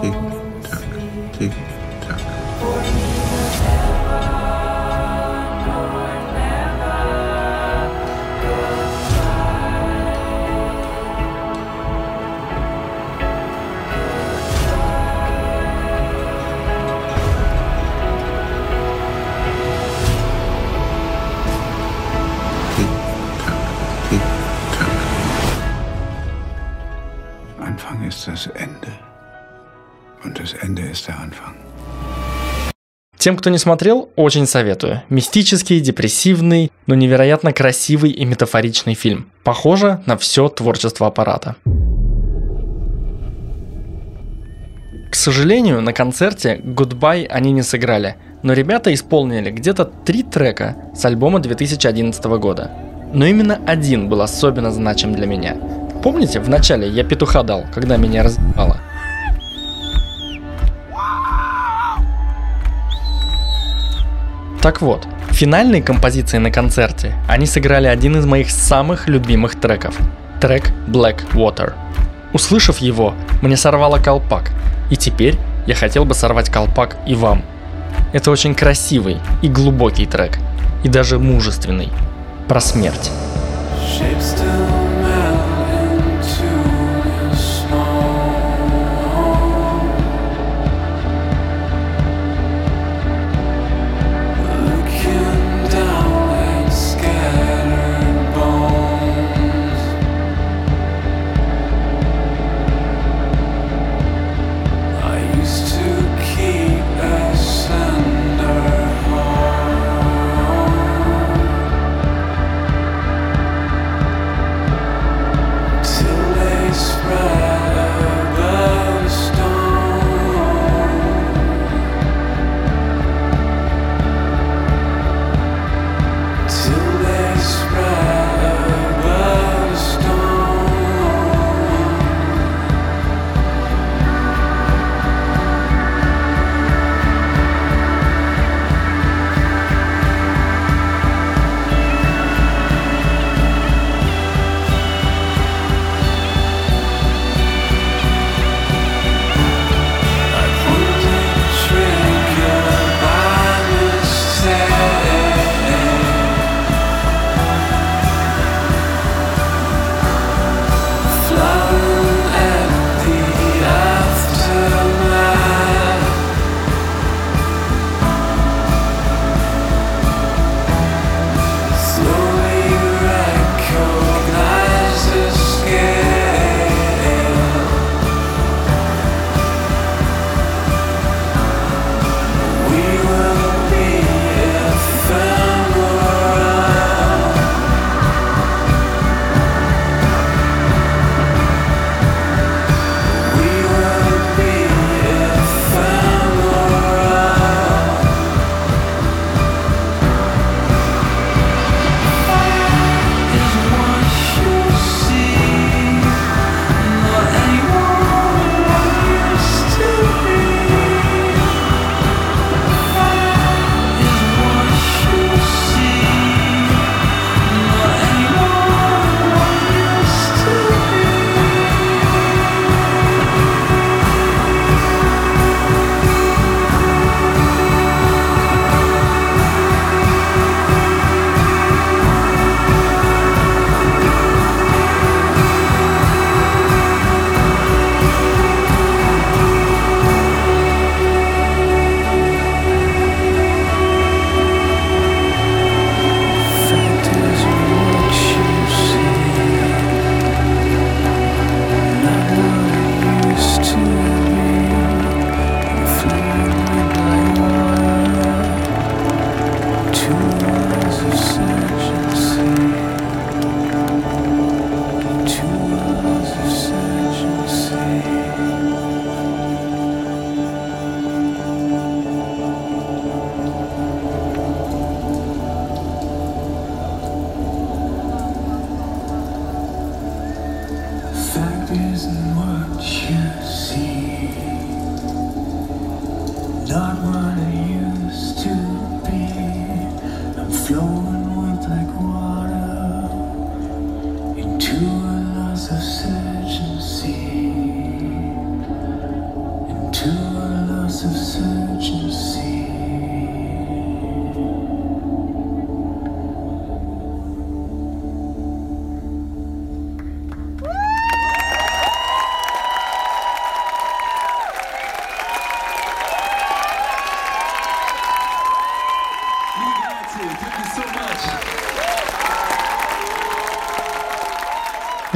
Tick, 0.00 0.14
tack, 0.62 0.82
tick, 1.38 1.52
tack. 2.06 2.20
Ist 28.10 28.26
das 28.26 28.46
Ende. 28.64 28.92
Und 30.24 30.38
das 30.38 30.52
Ende 30.64 30.82
ist 30.82 31.06
der 31.08 31.16
Anfang. 31.18 31.54
Тем, 33.18 33.36
кто 33.36 33.50
не 33.50 33.58
смотрел, 33.58 34.08
очень 34.16 34.46
советую. 34.46 35.02
Мистический, 35.10 35.80
депрессивный, 35.80 36.72
но 36.86 36.94
невероятно 36.94 37.52
красивый 37.52 38.10
и 38.10 38.24
метафоричный 38.24 38.94
фильм. 38.94 39.30
Похоже 39.44 40.00
на 40.06 40.16
все 40.16 40.48
творчество 40.48 41.06
аппарата. 41.06 41.56
К 45.10 45.14
сожалению, 45.14 45.82
на 45.82 45.92
концерте 45.92 46.60
Goodbye 46.64 47.26
они 47.26 47.52
не 47.52 47.62
сыграли, 47.62 48.16
но 48.42 48.54
ребята 48.54 48.92
исполнили 48.94 49.50
где-то 49.50 49.84
три 49.84 50.22
трека 50.22 50.76
с 50.94 51.04
альбома 51.04 51.40
2011 51.40 52.24
года. 52.38 52.70
Но 53.12 53.26
именно 53.26 53.60
один 53.66 54.08
был 54.08 54.22
особенно 54.22 54.70
значим 54.70 55.14
для 55.14 55.26
меня– 55.26 55.56
Помните, 56.02 56.40
в 56.40 56.48
начале 56.48 56.88
я 56.88 57.04
петуха 57.04 57.42
дал, 57.42 57.66
когда 57.74 57.96
меня 57.96 58.22
разъебало? 58.22 58.80
Так 64.62 64.80
вот, 64.80 65.06
финальной 65.30 65.82
композиции 65.82 66.38
на 66.38 66.50
концерте 66.50 67.14
они 67.28 67.46
сыграли 67.46 67.86
один 67.86 68.16
из 68.16 68.26
моих 68.26 68.50
самых 68.50 69.08
любимых 69.08 69.58
треков. 69.60 69.96
Трек 70.40 70.70
Black 70.86 71.32
Water. 71.32 71.74
Услышав 72.32 72.78
его, 72.78 73.14
мне 73.42 73.56
сорвало 73.56 73.98
колпак. 73.98 74.52
И 74.90 74.96
теперь 74.96 75.36
я 75.66 75.74
хотел 75.74 76.04
бы 76.04 76.14
сорвать 76.14 76.50
колпак 76.50 76.96
и 77.06 77.14
вам. 77.14 77.42
Это 78.12 78.30
очень 78.30 78.54
красивый 78.54 79.18
и 79.42 79.48
глубокий 79.48 80.06
трек. 80.06 80.38
И 80.82 80.88
даже 80.88 81.18
мужественный. 81.18 81.88
Про 82.48 82.60
смерть. 82.60 83.10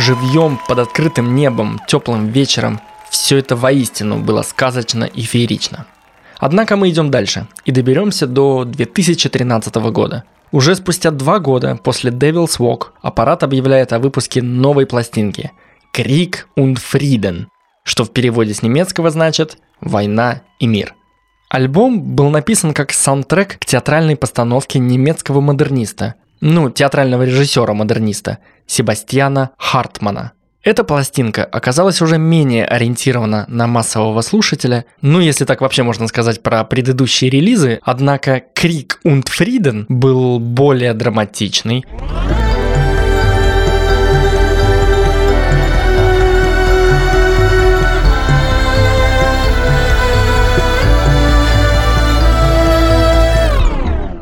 Живьем 0.07 0.61
под 0.69 0.81
открытым 0.81 1.35
небом, 1.35 1.81
теплым 1.89 2.27
вечером, 2.27 2.79
все 3.09 3.39
это 3.39 3.57
воистину 3.57 4.19
было 4.19 4.43
сказочно 4.43 5.05
и 5.05 5.23
феерично. 5.23 5.87
Однако 6.37 6.77
мы 6.77 6.91
идем 6.91 7.11
дальше 7.11 7.47
и 7.65 7.71
доберемся 7.71 8.27
до 8.27 8.65
2013 8.65 9.75
года. 9.77 10.25
Уже 10.53 10.75
спустя 10.75 11.11
два 11.11 11.39
года 11.39 11.81
после 11.83 12.11
Devil's 12.11 12.59
Walk 12.59 12.89
аппарат 13.01 13.45
объявляет 13.45 13.95
о 13.95 13.99
выпуске 13.99 14.43
новой 14.43 14.85
пластинки 14.85 15.53
«Крик 15.91 16.49
und 16.55 16.77
Frieden», 16.77 17.47
что 17.83 18.05
в 18.05 18.13
переводе 18.13 18.53
с 18.53 18.61
немецкого 18.61 19.09
значит 19.09 19.57
«Война 19.81 20.43
и 20.59 20.67
мир». 20.67 20.95
Альбом 21.49 22.03
был 22.15 22.29
написан 22.29 22.75
как 22.75 22.93
саундтрек 22.93 23.59
к 23.59 23.65
театральной 23.65 24.17
постановке 24.17 24.79
немецкого 24.79 25.41
модерниста, 25.41 26.17
ну, 26.45 26.71
театрального 26.71 27.23
режиссера-модерниста, 27.23 28.39
Себастьяна 28.67 29.51
Хартмана. 29.57 30.33
Эта 30.63 30.85
пластинка 30.85 31.45
оказалась 31.45 32.03
уже 32.03 32.19
менее 32.19 32.67
ориентирована 32.67 33.47
на 33.49 33.67
массового 33.67 34.21
слушателя, 34.21 34.85
ну 35.01 35.21
если 35.21 35.47
так 35.47 35.63
вообще 35.63 35.83
можно 35.83 36.07
сказать 36.07 36.43
про 36.43 36.63
предыдущие 36.65 37.31
релизы, 37.31 37.81
однако 37.83 38.43
Крик 38.55 39.01
und 39.05 39.25
Frieden 39.25 39.87
был 39.89 40.39
более 40.39 40.93
драматичный, 40.93 41.85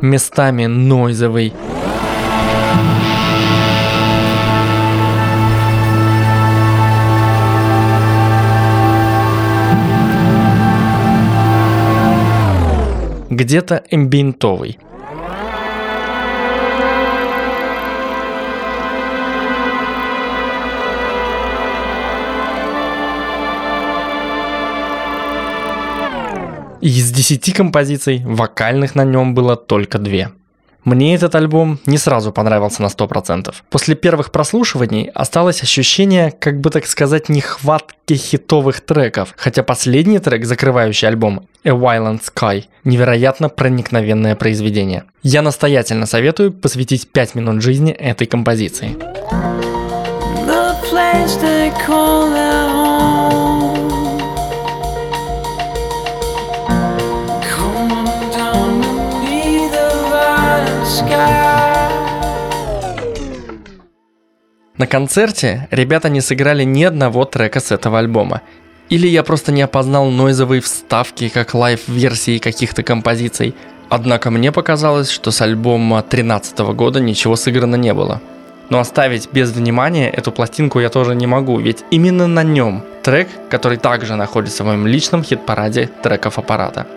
местами 0.00 0.66
нойзовый, 0.66 1.52
где-то 13.32 13.82
эмбиентовый. 13.90 14.78
Из 26.82 27.12
10 27.12 27.54
композиций 27.54 28.22
вокальных 28.24 28.94
на 28.96 29.04
нем 29.04 29.34
было 29.34 29.56
только 29.56 29.98
две. 29.98 30.30
Мне 30.84 31.14
этот 31.14 31.36
альбом 31.36 31.78
не 31.86 31.96
сразу 31.96 32.32
понравился 32.32 32.82
на 32.82 32.86
100%. 32.86 33.54
После 33.70 33.94
первых 33.94 34.32
прослушиваний 34.32 35.10
осталось 35.14 35.62
ощущение, 35.62 36.32
как 36.32 36.60
бы 36.60 36.70
так 36.70 36.86
сказать, 36.86 37.28
нехватки 37.28 38.14
хитовых 38.14 38.80
треков, 38.80 39.32
хотя 39.36 39.62
последний 39.62 40.18
трек, 40.18 40.44
закрывающий 40.44 41.06
альбом 41.06 41.46
A 41.64 41.70
Violent 41.70 42.22
Sky, 42.22 42.64
невероятно 42.82 43.48
проникновенное 43.48 44.34
произведение. 44.34 45.04
Я 45.22 45.42
настоятельно 45.42 46.06
советую 46.06 46.52
посвятить 46.52 47.12
5 47.12 47.36
минут 47.36 47.62
жизни 47.62 47.92
этой 47.92 48.26
композиции. 48.26 48.96
The 50.46 50.74
place 50.90 51.40
they 51.40 51.72
call 51.86 52.28
their 52.32 52.68
home. 52.68 53.41
На 64.82 64.88
концерте 64.88 65.68
ребята 65.70 66.08
не 66.08 66.20
сыграли 66.20 66.64
ни 66.64 66.82
одного 66.82 67.24
трека 67.24 67.60
с 67.60 67.70
этого 67.70 68.00
альбома. 68.00 68.40
Или 68.88 69.06
я 69.06 69.22
просто 69.22 69.52
не 69.52 69.62
опознал 69.62 70.10
noise 70.10 70.38
овые 70.38 70.60
вставки, 70.60 71.28
как 71.28 71.54
live-версии 71.54 72.38
каких-то 72.38 72.82
композиций. 72.82 73.54
Однако 73.90 74.32
мне 74.32 74.50
показалось, 74.50 75.08
что 75.08 75.30
с 75.30 75.40
альбома 75.40 75.98
2013 75.98 76.58
года 76.74 76.98
ничего 76.98 77.36
сыграно 77.36 77.76
не 77.76 77.94
было. 77.94 78.20
Но 78.70 78.80
оставить 78.80 79.28
без 79.32 79.52
внимания 79.52 80.10
эту 80.10 80.32
пластинку 80.32 80.80
я 80.80 80.88
тоже 80.88 81.14
не 81.14 81.28
могу, 81.28 81.60
ведь 81.60 81.84
именно 81.92 82.26
на 82.26 82.42
нем 82.42 82.82
трек, 83.04 83.28
который 83.50 83.78
также 83.78 84.16
находится 84.16 84.64
в 84.64 84.66
моем 84.66 84.88
личном 84.88 85.22
хит-параде 85.22 85.90
треков 86.02 86.40
Apparat 86.40 86.77
а. 86.77 86.88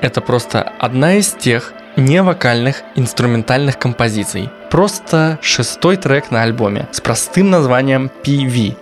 Это 0.00 0.20
просто 0.20 0.62
одна 0.78 1.14
из 1.14 1.30
тех 1.30 1.72
невокальных 1.96 2.82
инструментальных 2.94 3.78
композиций. 3.78 4.50
Просто 4.70 5.38
шестой 5.40 5.96
трек 5.96 6.30
на 6.30 6.42
альбоме 6.42 6.88
с 6.92 7.00
простым 7.00 7.50
названием 7.50 8.10
PV. 8.22 8.76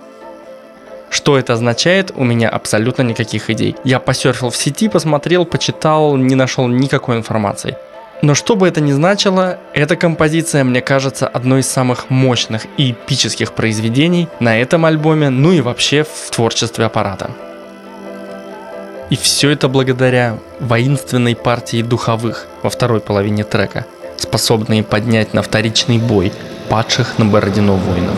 Что 1.11 1.38
это 1.38 1.53
означает, 1.53 2.11
у 2.16 2.24
меня 2.24 2.48
абсолютно 2.48 3.03
никаких 3.03 3.48
идей. 3.48 3.77
Я 3.85 4.00
посерфил 4.00 4.50
в 4.50 4.57
сети, 4.57 4.88
посмотрел, 4.88 5.44
почитал, 5.44 6.16
не 6.16 6.35
нашел 6.35 6.66
никакой 6.66 7.16
информации. 7.16 7.77
Но 8.20 8.35
что 8.35 8.57
бы 8.57 8.66
это 8.66 8.81
ни 8.81 8.90
значило, 8.90 9.59
эта 9.74 9.96
композиция 9.96 10.64
мне 10.64 10.81
кажется 10.81 11.29
одной 11.29 11.61
из 11.61 11.68
самых 11.68 12.11
мощных 12.11 12.66
и 12.79 12.92
эпических 12.92 13.53
произведений 13.53 14.29
на 14.40 14.59
этом 14.59 14.87
альбоме, 14.87 15.31
ну 15.31 15.53
и 15.53 15.61
вообще 15.61 16.05
в 16.05 16.31
творчестве 16.31 16.87
аппарата. 16.87 17.31
И 19.14 19.16
все 19.16 19.50
это 19.50 19.68
благодаря 19.68 20.38
воинственной 20.59 21.37
партии 21.37 21.83
духовых 21.83 22.48
во 22.64 22.68
второй 22.68 22.98
половине 22.98 23.44
трека, 23.44 23.87
способные 24.16 24.83
поднять 24.83 25.35
на 25.35 25.40
вторичный 25.40 25.98
бой 25.98 26.33
падших 26.68 27.16
на 27.16 27.24
Бородино 27.24 27.74
воинов. 27.74 28.16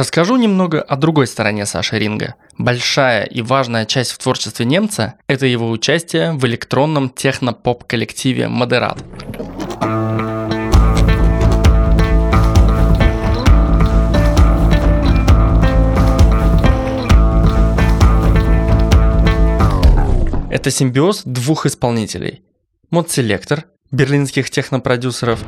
Расскажу 0.00 0.38
немного 0.38 0.80
о 0.80 0.96
другой 0.96 1.26
стороне 1.26 1.66
Саши 1.66 1.98
Ринга. 1.98 2.34
Большая 2.56 3.24
и 3.24 3.42
важная 3.42 3.84
часть 3.84 4.12
в 4.12 4.16
творчестве 4.16 4.64
немца– 4.64 5.16
это 5.26 5.44
его 5.44 5.68
участие 5.68 6.32
в 6.32 6.46
электронном 6.46 7.10
техно-поп-коллективе 7.10 8.48
«Модерат». 8.48 8.96
Это 20.50 20.70
симбиоз 20.70 21.24
двух 21.26 21.66
исполнителей. 21.66 22.40
Мод 22.88 23.10
Селектор, 23.10 23.66
берлинских 23.90 24.48
технопродюсеров, 24.48 25.44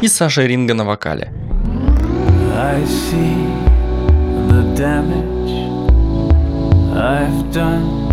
и 0.00 0.08
Саша 0.08 0.46
Ринга 0.46 0.74
на 0.74 0.84
вокале. 0.84 1.32
I 2.54 2.82
see 2.84 3.46
the 4.48 4.62
damage 4.74 5.52
I've 6.94 7.52
done. 7.52 8.08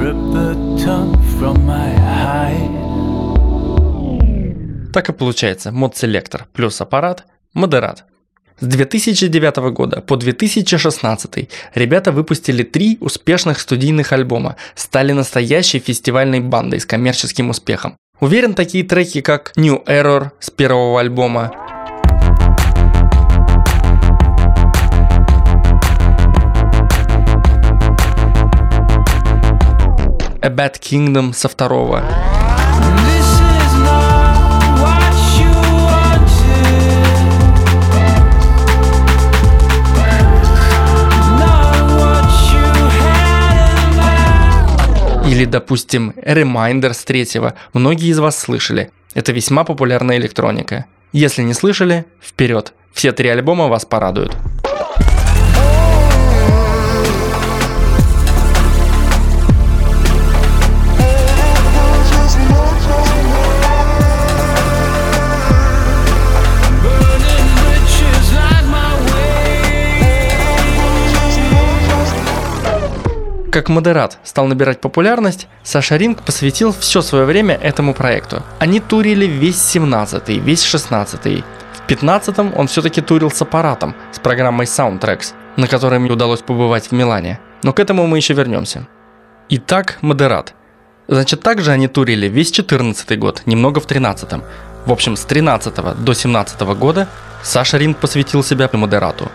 Rip 0.00 0.16
the 0.32 0.54
tongue 0.84 1.16
from 1.38 1.56
my 1.66 1.94
hide. 1.96 2.80
Так 4.92 5.08
и 5.08 5.12
получается 5.12 5.70
мод 5.72 5.96
селектор 5.96 6.46
плюс 6.52 6.80
аппарат, 6.80 7.24
модерат. 7.54 8.04
С 8.60 8.66
2009 8.66 9.56
года 9.72 10.00
по 10.02 10.16
2016 10.16 11.48
ребята 11.74 12.12
выпустили 12.12 12.62
три 12.62 12.98
успешных 13.00 13.58
студийных 13.58 14.12
альбома, 14.12 14.56
стали 14.74 15.12
настоящей 15.12 15.78
фестивальной 15.78 16.40
бандой 16.40 16.80
с 16.80 16.86
коммерческим 16.86 17.48
успехом. 17.48 17.96
Уверен, 18.20 18.52
такие 18.52 18.84
треки, 18.84 19.22
как 19.22 19.52
New 19.56 19.82
Error 19.86 20.32
с 20.40 20.50
первого 20.50 21.00
альбома, 21.00 21.50
A 30.42 30.48
Bad 30.48 30.78
Kingdom 30.80 31.32
со 31.32 31.48
второго, 31.48 32.02
или, 45.30 45.44
допустим, 45.44 46.12
Reminder 46.16 46.92
с 46.92 47.04
третьего. 47.04 47.54
Многие 47.72 48.08
из 48.08 48.18
вас 48.18 48.36
слышали. 48.36 48.90
Это 49.14 49.30
весьма 49.30 49.62
популярная 49.62 50.16
электроника. 50.16 50.86
Если 51.12 51.42
не 51.42 51.54
слышали, 51.54 52.04
вперед. 52.20 52.72
Все 52.92 53.12
три 53.12 53.28
альбома 53.28 53.68
вас 53.68 53.84
порадуют. 53.84 54.36
Модерат 73.70 74.18
стал 74.24 74.46
набирать 74.46 74.80
популярность, 74.80 75.48
Саша 75.62 75.96
Ринг 75.96 76.22
посвятил 76.22 76.74
все 76.78 77.00
свое 77.00 77.24
время 77.24 77.54
этому 77.54 77.94
проекту. 77.94 78.42
Они 78.58 78.80
турили 78.80 79.24
весь 79.24 79.56
17-й, 79.56 80.38
весь 80.38 80.64
16-й. 80.64 81.44
В 81.72 81.90
15-м 81.90 82.52
он 82.56 82.66
все-таки 82.66 83.00
турил 83.00 83.30
с 83.30 83.40
аппаратом, 83.40 83.94
с 84.12 84.18
программой 84.18 84.66
Soundtracks, 84.66 85.32
на 85.56 85.66
которой 85.66 85.98
мне 85.98 86.12
удалось 86.12 86.42
побывать 86.42 86.88
в 86.88 86.92
Милане. 86.92 87.40
Но 87.62 87.72
к 87.72 87.80
этому 87.80 88.06
мы 88.06 88.18
еще 88.18 88.34
вернемся. 88.34 88.86
Итак, 89.48 89.98
модерат. 90.00 90.54
Значит, 91.08 91.40
также 91.42 91.72
они 91.72 91.88
турили 91.88 92.28
весь 92.28 92.50
14 92.52 93.18
год, 93.18 93.42
немного 93.46 93.80
в 93.80 93.86
13-м. 93.86 94.44
В 94.86 94.92
общем, 94.92 95.16
с 95.16 95.24
13 95.24 96.04
до 96.04 96.14
17 96.14 96.60
года 96.60 97.08
Саша 97.42 97.78
Ринг 97.78 97.98
посвятил 97.98 98.44
себя 98.44 98.68
модерату. 98.72 99.30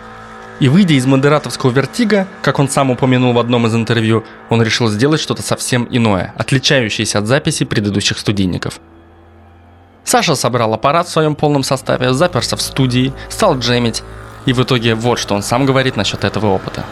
И 0.58 0.68
выйдя 0.68 0.94
из 0.94 1.04
модератовского 1.04 1.70
вертига, 1.70 2.26
как 2.40 2.58
он 2.58 2.68
сам 2.68 2.90
упомянул 2.90 3.34
в 3.34 3.38
одном 3.38 3.66
из 3.66 3.74
интервью, 3.74 4.24
он 4.48 4.62
решил 4.62 4.88
сделать 4.88 5.20
что-то 5.20 5.42
совсем 5.42 5.86
иное, 5.90 6.32
отличающееся 6.38 7.18
от 7.18 7.26
записи 7.26 7.66
предыдущих 7.66 8.18
студийников. 8.18 8.80
Саша 10.02 10.34
собрал 10.34 10.72
аппарат 10.72 11.08
в 11.08 11.10
своем 11.10 11.34
полном 11.34 11.62
составе, 11.62 12.12
заперся 12.14 12.56
в 12.56 12.62
студии, 12.62 13.12
стал 13.28 13.58
джемить, 13.58 14.02
и 14.46 14.54
в 14.54 14.62
итоге 14.62 14.94
вот 14.94 15.18
что 15.18 15.34
он 15.34 15.42
сам 15.42 15.66
говорит 15.66 15.96
насчет 15.96 16.24
этого 16.24 16.46
опыта. 16.46 16.84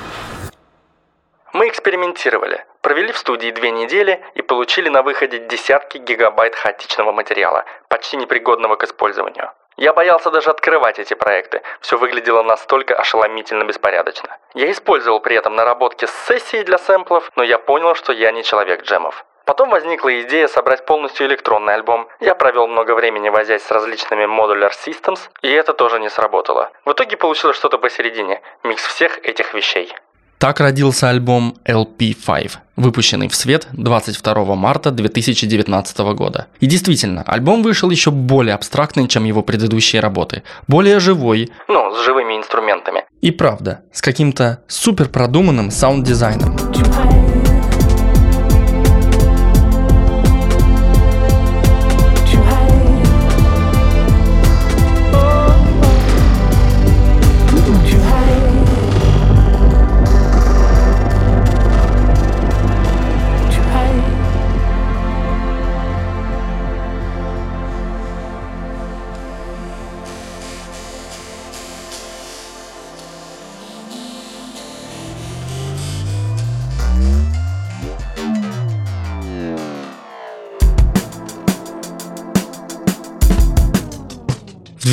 Мы 1.55 1.69
экспериментировали, 1.69 2.65
провели 2.83 3.13
в 3.13 3.17
студии 3.17 3.51
две 3.51 3.71
недели 3.71 4.21
и 4.35 4.43
получили 4.43 4.91
на 4.91 5.03
выходе 5.03 5.47
десятки 5.49 5.99
гигабайт 5.99 6.55
хаотичного 6.55 7.13
материала, 7.13 7.65
почти 7.89 8.17
непригодного 8.19 8.77
к 8.77 8.85
использованию. 8.85 9.53
Я 9.77 9.93
боялся 9.93 10.31
даже 10.31 10.51
открывать 10.51 10.99
эти 10.99 11.15
проекты, 11.15 11.63
все 11.81 11.99
выглядело 11.99 12.43
настолько 12.43 12.95
ошеломительно 12.95 13.65
беспорядочно. 13.65 14.39
Я 14.55 14.71
использовал 14.71 15.21
при 15.21 15.37
этом 15.37 15.57
наработки 15.57 16.05
с 16.07 16.27
сессией 16.27 16.65
для 16.65 16.79
сэмплов, 16.79 17.31
но 17.35 17.43
я 17.43 17.59
понял, 17.59 17.95
что 17.95 18.13
я 18.13 18.31
не 18.31 18.45
человек 18.45 18.83
джемов. 18.83 19.25
Потом 19.45 19.69
возникла 19.69 20.21
идея 20.23 20.49
собрать 20.49 20.87
полностью 20.87 21.27
электронный 21.27 21.75
альбом. 21.75 22.09
Я 22.21 22.35
провел 22.35 22.67
много 22.67 22.95
времени 22.95 23.29
возясь 23.29 23.63
с 23.63 23.71
различными 23.71 24.25
Modular 24.25 24.71
Systems, 24.71 25.29
и 25.43 25.51
это 25.51 25.75
тоже 25.75 26.01
не 26.01 26.09
сработало. 26.09 26.71
В 26.85 26.93
итоге 26.93 27.17
получилось 27.17 27.57
что-то 27.57 27.79
посередине, 27.79 28.41
микс 28.63 28.87
всех 28.87 29.19
этих 29.19 29.53
вещей. 29.53 29.95
Так 30.39 30.61
родился 30.61 31.09
альбом 31.09 31.57
LP5, 31.65 32.51
выпущенный 32.77 33.29
в 33.29 33.35
свет 33.35 33.69
22 33.73 34.55
марта 34.55 34.91
2019 34.91 35.99
года. 36.15 36.49
И 36.61 36.67
действительно, 36.67 37.23
альбом 37.23 37.63
вышел 37.63 37.89
еще 37.91 38.11
более 38.11 38.55
абстрактный, 38.55 39.09
чем 39.09 39.25
его 39.25 39.43
предыдущие 39.43 40.01
работы, 40.01 40.43
более 40.69 41.01
живой, 41.01 41.51
ну, 41.69 41.95
с 41.95 42.05
живыми 42.05 42.37
инструментами. 42.37 43.05
И 43.21 43.31
правда, 43.31 43.83
с 43.93 44.03
каким-то 44.03 44.63
супер 44.69 45.09
продуманным 45.09 45.71
саунд-дизайном. 45.71 46.74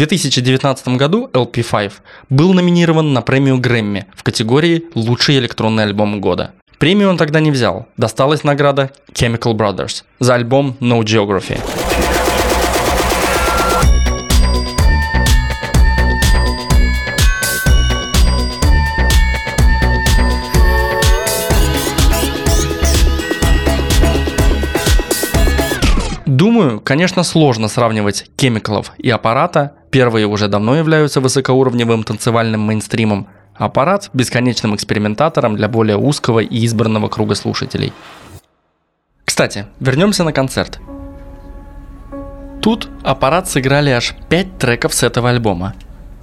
2019 0.02 0.98
году 0.98 1.30
LP5 1.32 1.92
был 2.32 2.54
номинирован 2.54 3.14
на 3.14 3.22
премию 3.22 3.60
Грэмми 3.60 4.08
в 4.16 4.24
категории 4.24 4.86
«Лучший 4.96 5.38
электронный 5.38 5.84
альбом 5.84 6.20
года». 6.20 6.54
Премию 6.80 7.10
он 7.12 7.18
тогда 7.18 7.40
не 7.40 7.52
взял. 7.52 7.86
Досталась 7.98 8.44
награда 8.44 8.90
Chemical 9.14 9.54
Brothers 9.54 10.02
за 10.20 10.34
альбом 10.34 10.76
No 10.80 11.02
Geography. 11.02 11.60
Думаю, 26.42 26.82
конечно, 26.82 27.22
сложно 27.22 27.68
сравнивать 27.68 28.26
кемикалов 28.36 28.94
и 28.98 29.12
аппарата. 29.12 29.74
Первые 29.92 30.26
уже 30.26 30.48
давно 30.48 30.76
являются 30.76 31.22
высокоуровневым 31.22 32.04
танцевальным 32.04 32.62
мейнстримом. 32.62 33.28
Аппарат– 33.54 34.10
бесконечным 34.14 34.74
экспериментатором 34.74 35.56
для 35.56 35.68
более 35.68 35.98
узкого 35.98 36.40
и 36.40 36.66
избранного 36.66 37.10
круга 37.10 37.36
слушателей. 37.36 37.94
Кстати, 39.24 39.68
вернемся 39.80 40.24
на 40.24 40.34
концерт. 40.34 40.80
Тут 42.60 42.90
аппарат 43.04 43.48
сыграли 43.48 43.92
аж 43.92 44.16
5 44.30 44.58
треков 44.58 44.96
с 44.96 45.04
этого 45.04 45.30
альбома. 45.30 45.76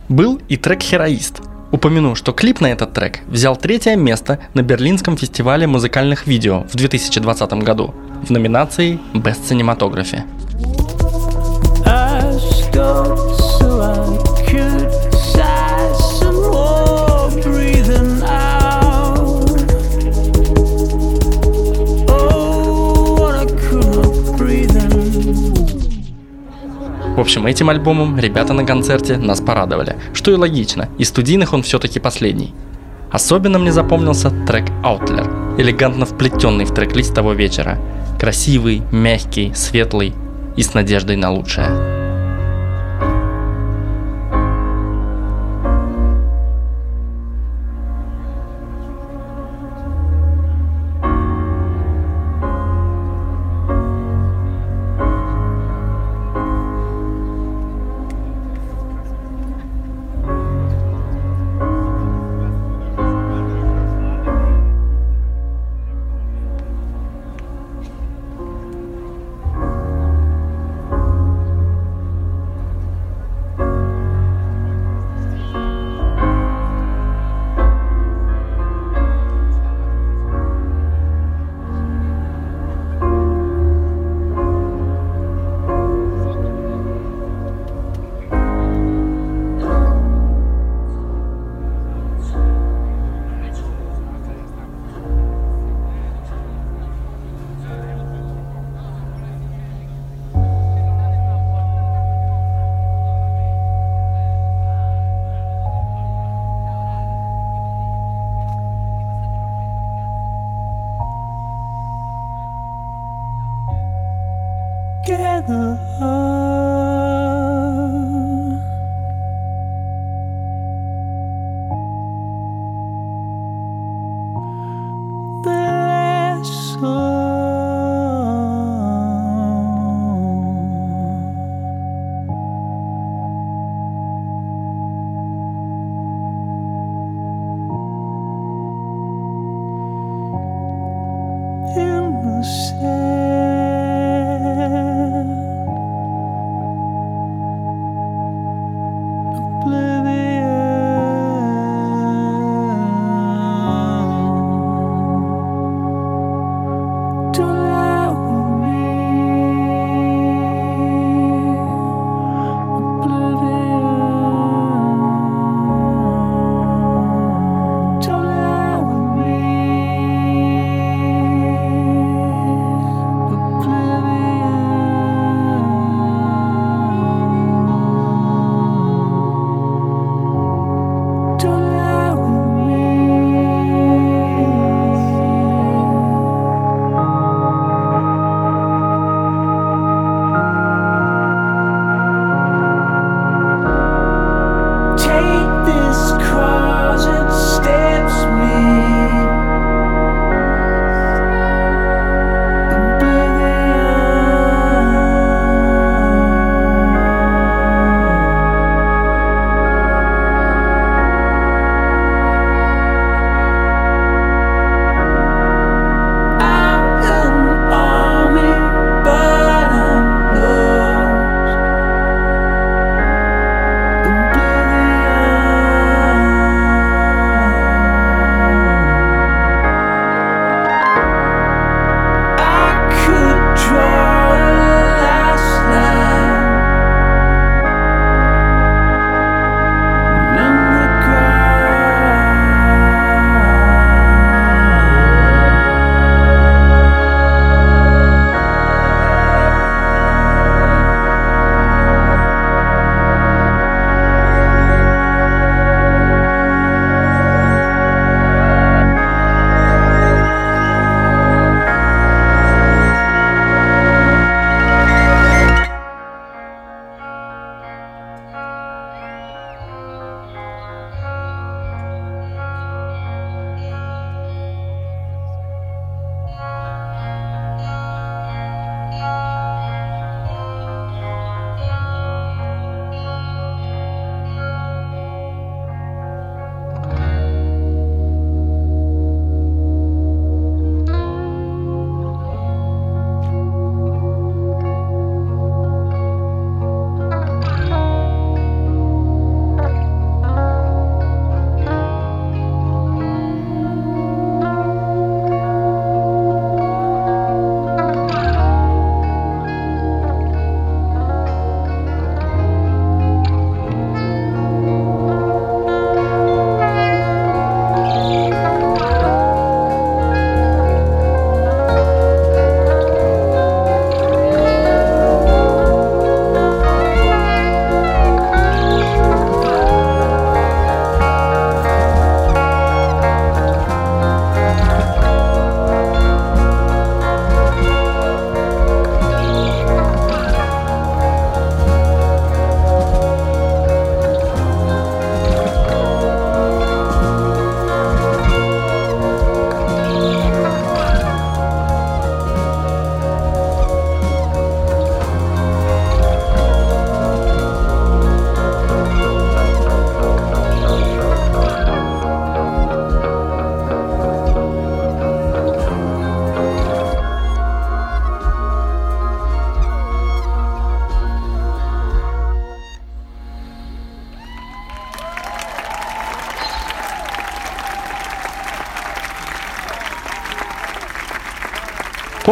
Был 0.08 0.40
и 0.48 0.56
трек 0.56 0.82
«Хероист». 0.82 1.42
Упомяну, 1.70 2.16
что 2.16 2.32
клип 2.32 2.60
на 2.60 2.72
этот 2.72 2.92
трек 2.92 3.20
взял 3.28 3.54
третье 3.54 3.94
место 3.94 4.40
на 4.52 4.62
Берлинском 4.62 5.16
фестивале 5.16 5.68
музыкальных 5.68 6.26
видео 6.26 6.64
в 6.64 6.74
2020 6.74 7.52
году– 7.62 7.94
в 8.22 8.30
номинации 8.30 8.98
Best 9.14 9.42
Cinematography. 9.48 10.22
В 27.18 27.20
общем, 27.20 27.46
этим 27.46 27.68
альбомом 27.68 28.16
ребята 28.16 28.52
на 28.52 28.64
концерте 28.64 29.16
нас 29.16 29.40
порадовали, 29.40 29.96
что 30.12 30.30
и 30.30 30.34
логично, 30.34 30.88
из 30.98 31.08
студийных 31.08 31.52
он 31.52 31.64
все-таки 31.64 31.98
последний. 31.98 32.54
Особенно 33.10 33.58
мне 33.58 33.72
запомнился 33.72 34.30
трек 34.46 34.66
Outler, 34.84 35.58
элегантно 35.60 36.06
вплетенный 36.06 36.64
в 36.64 36.72
трек-лист 36.72 37.12
того 37.12 37.32
вечера. 37.32 37.76
Красивый, 38.18 38.82
мягкий, 38.90 39.52
светлый 39.54 40.12
и 40.56 40.62
с 40.62 40.74
надеждой 40.74 41.16
на 41.16 41.30
лучшее. 41.30 41.97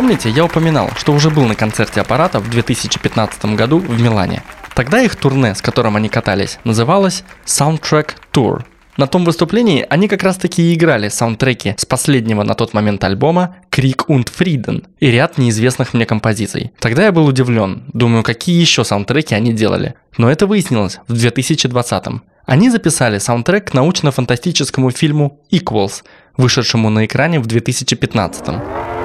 Помните, 0.06 0.30
я 0.30 0.44
упоминал, 0.44 0.88
что 0.96 1.12
уже 1.12 1.30
был 1.30 1.46
на 1.46 1.56
концерте 1.56 2.00
аппарата 2.00 2.38
в 2.38 2.48
2015 2.48 3.44
году 3.56 3.80
в 3.80 4.00
Милане. 4.00 4.44
Тогда 4.72 5.02
их 5.02 5.16
турне, 5.16 5.52
с 5.52 5.60
которым 5.60 5.96
они 5.96 6.08
катались, 6.08 6.60
называлось 6.62 7.24
Soundtrack 7.44 8.10
Tour. 8.32 8.62
На 8.96 9.08
том 9.08 9.24
выступлении 9.24 9.84
они 9.90 10.06
как 10.06 10.22
раз 10.22 10.36
таки 10.36 10.62
и 10.62 10.74
играли 10.76 11.08
саундтреки 11.08 11.74
с 11.76 11.84
последнего 11.84 12.44
на 12.44 12.54
тот 12.54 12.72
момент 12.72 13.02
альбома 13.02 13.56
Крик 13.68 14.04
und 14.08 14.28
Frieden 14.32 14.84
и 15.00 15.10
ряд 15.10 15.38
неизвестных 15.38 15.92
мне 15.92 16.06
композиций. 16.06 16.70
Тогда 16.78 17.06
я 17.06 17.10
был 17.10 17.26
удивлен, 17.26 17.82
думаю, 17.92 18.22
какие 18.22 18.60
еще 18.60 18.84
саундтреки 18.84 19.34
они 19.34 19.52
делали. 19.54 19.96
Но 20.18 20.30
это 20.30 20.46
выяснилось 20.46 21.00
в 21.08 21.14
2020 21.14 22.06
-м. 22.06 22.20
Они 22.44 22.70
записали 22.70 23.18
саундтрек 23.18 23.72
к 23.72 23.74
научно-фантастическому 23.74 24.92
фильму 24.92 25.40
Equals, 25.50 26.04
вышедшему 26.36 26.90
на 26.90 27.06
экране 27.06 27.40
в 27.40 27.46
2015 27.46 28.46
-м. 28.46 28.95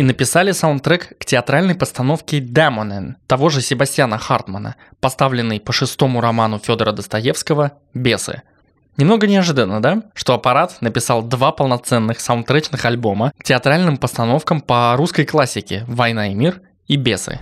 И 0.00 0.02
написали 0.02 0.52
саундтрек 0.52 1.18
к 1.18 1.26
театральной 1.26 1.74
постановке 1.74 2.40
«Демонен» 2.40 3.18
того 3.26 3.50
же 3.50 3.60
Себастьяна 3.60 4.16
Хартмана, 4.16 4.76
поставленной 4.98 5.60
по 5.60 5.74
шестому 5.74 6.22
роману 6.22 6.58
Федора 6.58 6.92
Достоевского 6.92 7.72
«Бесы». 7.92 8.40
Немного 8.96 9.26
неожиданно, 9.26 9.82
да? 9.82 10.04
Что 10.14 10.32
аппарат 10.32 10.80
написал 10.80 11.20
два 11.22 11.52
полноценных 11.52 12.18
саундтречных 12.18 12.82
альбома 12.86 13.32
к 13.38 13.44
театральным 13.44 13.98
постановкам 13.98 14.62
по 14.62 14.96
русской 14.96 15.26
классике 15.26 15.84
«Война 15.86 16.28
и 16.28 16.34
мир» 16.34 16.62
и 16.86 16.96
«Бесы». 16.96 17.38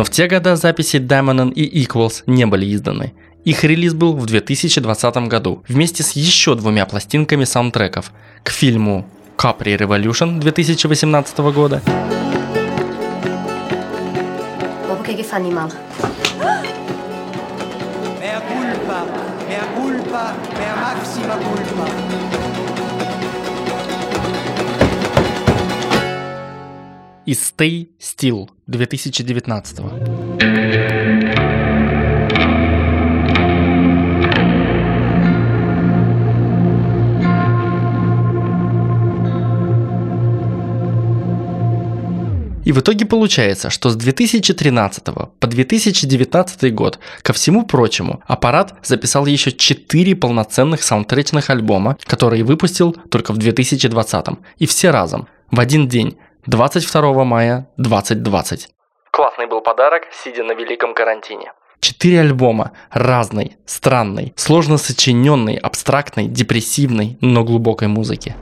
Но 0.00 0.04
в 0.04 0.08
те 0.08 0.28
годы 0.28 0.56
записи 0.56 0.96
Diamond 0.96 1.52
и 1.52 1.84
Equals 1.84 2.22
не 2.24 2.46
были 2.46 2.74
изданы. 2.74 3.12
Их 3.44 3.64
релиз 3.64 3.92
был 3.92 4.16
в 4.16 4.24
2020 4.24 5.28
году 5.28 5.62
вместе 5.68 6.02
с 6.02 6.12
еще 6.12 6.54
двумя 6.54 6.86
пластинками 6.86 7.44
саундтреков 7.44 8.10
к 8.42 8.48
фильму 8.48 9.06
Capri 9.36 9.76
Revolution 9.76 10.40
2018 10.40 11.38
года 11.52 11.82
che 15.04 15.22
fanno? 15.22 15.50
Mea 18.20 18.40
culpa, 18.40 19.04
mea 19.46 19.66
culpa, 19.74 20.34
mea 20.56 20.74
maxima 20.76 21.36
culpa. 21.36 22.39
И 27.30 27.32
Stay 27.32 27.86
Still 28.00 28.48
2019. 28.66 29.78
И 42.64 42.72
в 42.72 42.80
итоге 42.80 43.06
получается, 43.06 43.70
что 43.70 43.90
с 43.90 43.96
2013 43.96 45.04
по 45.04 45.46
2019 45.46 46.74
год, 46.74 46.98
ко 47.22 47.32
всему 47.32 47.64
прочему, 47.64 48.22
аппарат 48.26 48.74
записал 48.82 49.26
еще 49.26 49.52
4 49.52 50.16
полноценных 50.16 50.82
саундтречных 50.82 51.48
альбома, 51.50 51.96
которые 52.02 52.42
выпустил 52.42 52.92
только 53.08 53.32
в 53.32 53.38
2020. 53.38 54.26
И 54.58 54.66
все 54.66 54.90
разом, 54.90 55.28
в 55.52 55.60
один 55.60 55.88
день, 55.88 56.16
22 56.46 57.24
мая 57.24 57.68
2020. 57.76 58.68
Классный 59.10 59.46
был 59.46 59.60
подарок, 59.60 60.04
сидя 60.24 60.42
на 60.42 60.52
великом 60.52 60.94
карантине. 60.94 61.52
Четыре 61.80 62.20
альбома 62.20 62.72
разной, 62.90 63.56
странной, 63.66 64.32
сложно 64.36 64.78
сочиненной, 64.78 65.56
абстрактной, 65.56 66.28
депрессивной, 66.28 67.18
но 67.20 67.44
глубокой 67.44 67.88
музыки. 67.88 68.34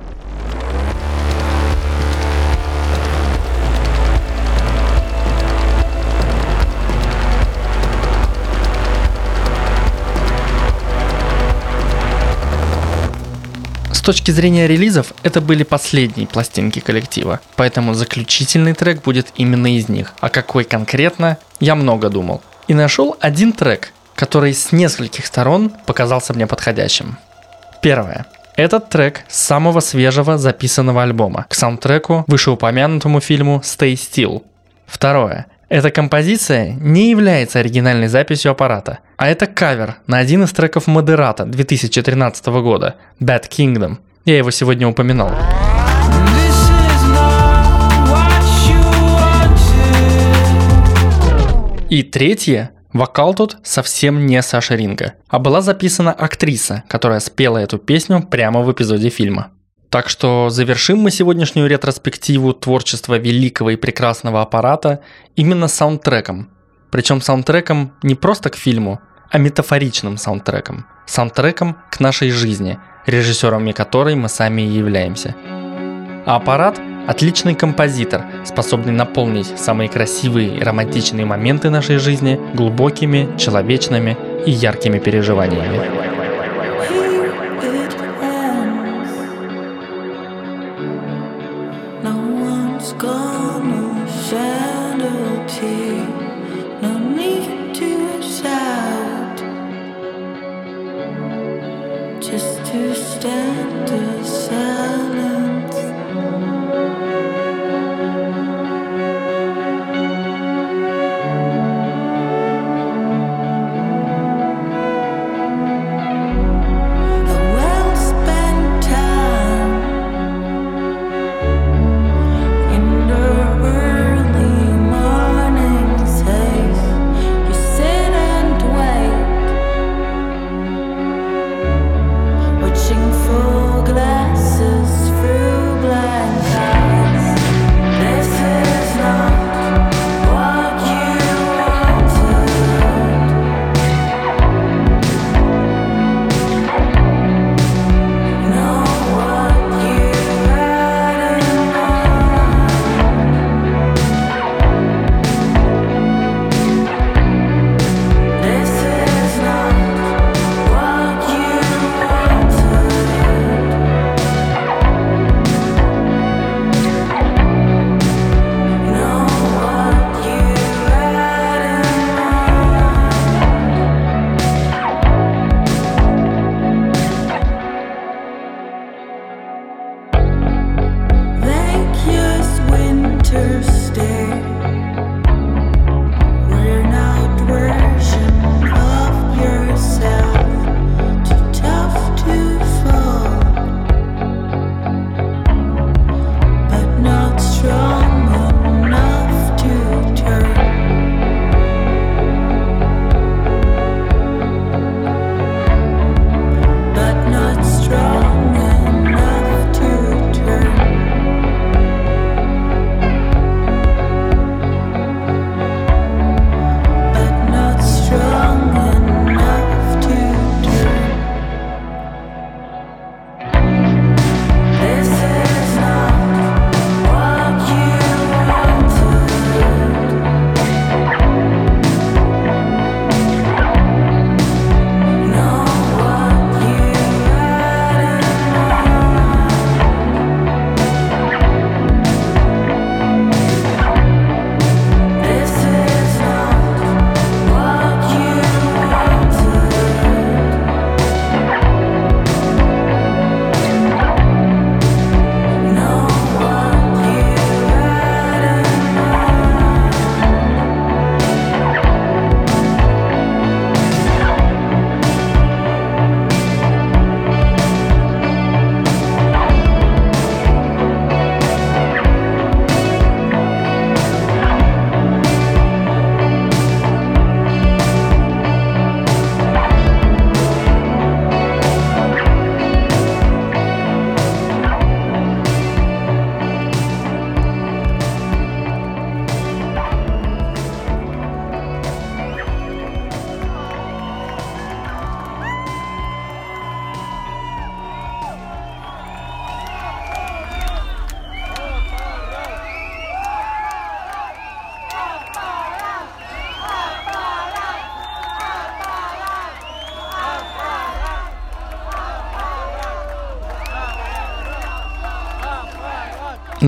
Точки 14.08 14.30
зрения 14.30 14.66
релизов, 14.66 15.12
это 15.22 15.42
были 15.42 15.64
последние 15.64 16.26
пластинки 16.26 16.80
коллектива, 16.80 17.40
поэтому 17.56 17.92
заключительный 17.92 18.72
трек 18.72 19.02
будет 19.02 19.26
именно 19.36 19.76
из 19.76 19.90
них. 19.90 20.14
А 20.20 20.30
какой 20.30 20.64
конкретно, 20.64 21.36
я 21.60 21.74
много 21.74 22.08
думал. 22.08 22.40
И 22.68 22.72
нашел 22.72 23.18
один 23.20 23.52
трек, 23.52 23.92
который 24.14 24.54
с 24.54 24.72
нескольких 24.72 25.26
сторон 25.26 25.70
показался 25.84 26.32
мне 26.32 26.46
подходящим. 26.46 27.18
Первое. 27.82 28.24
Этот 28.56 28.88
трек 28.88 29.24
с 29.28 29.38
самого 29.40 29.80
свежего 29.80 30.38
записанного 30.38 31.02
альбома 31.02 31.44
к 31.46 31.54
саундтреку 31.54 32.24
вышеупомянутому 32.28 33.20
фильму 33.20 33.60
Stay 33.62 33.92
Still. 33.92 34.42
Второе. 34.86 35.48
Эта 35.68 35.90
композиция 35.90 36.72
не 36.80 37.10
является 37.10 37.58
оригинальной 37.58 38.08
записью 38.08 38.52
аппарата, 38.52 39.00
а 39.18 39.28
это 39.28 39.46
кавер 39.46 39.96
на 40.06 40.16
один 40.16 40.44
из 40.44 40.52
треков 40.52 40.86
Модерата 40.86 41.44
2013 41.44 42.46
года 42.46 42.96
Bad 43.20 43.50
Kingdom. 43.50 43.98
Я 44.24 44.38
его 44.38 44.50
сегодня 44.50 44.88
упоминал. 44.88 45.30
И 51.90 52.02
третье. 52.02 52.70
Вокал 52.94 53.34
тут 53.34 53.58
совсем 53.62 54.24
не 54.24 54.40
Саша 54.40 54.74
Ринга, 54.74 55.12
а 55.28 55.38
была 55.38 55.60
записана 55.60 56.10
актриса, 56.10 56.84
которая 56.88 57.20
спела 57.20 57.58
эту 57.58 57.76
песню 57.76 58.22
прямо 58.22 58.62
в 58.62 58.72
эпизоде 58.72 59.10
фильма. 59.10 59.50
Так 59.90 60.10
что 60.10 60.50
завершим 60.50 60.98
мы 60.98 61.10
сегодняшнюю 61.10 61.66
ретроспективу 61.66 62.52
творчества 62.52 63.16
великого 63.16 63.70
и 63.70 63.76
прекрасного 63.76 64.42
аппарата 64.42 65.00
именно 65.34 65.66
саундтреком. 65.66 66.50
Причем 66.90 67.22
саундтреком 67.22 67.92
не 68.02 68.14
просто 68.14 68.50
к 68.50 68.56
фильму, 68.56 69.00
а 69.30 69.38
метафоричным 69.38 70.18
саундтреком. 70.18 70.86
Саундтреком 71.06 71.76
к 71.90 72.00
нашей 72.00 72.30
жизни, 72.30 72.78
режиссерами 73.06 73.72
которой 73.72 74.14
мы 74.14 74.28
сами 74.28 74.62
и 74.62 74.78
являемся. 74.78 75.34
А 76.26 76.36
аппарат– 76.36 76.78
отличный 77.06 77.54
композитор, 77.54 78.26
способный 78.44 78.92
наполнить 78.92 79.58
самые 79.58 79.88
красивые 79.88 80.58
и 80.58 80.62
романтичные 80.62 81.24
моменты 81.24 81.70
нашей 81.70 81.96
жизни 81.96 82.38
глубокими, 82.52 83.34
человечными 83.38 84.18
и 84.44 84.50
яркими 84.50 84.98
переживаниями. 84.98 86.17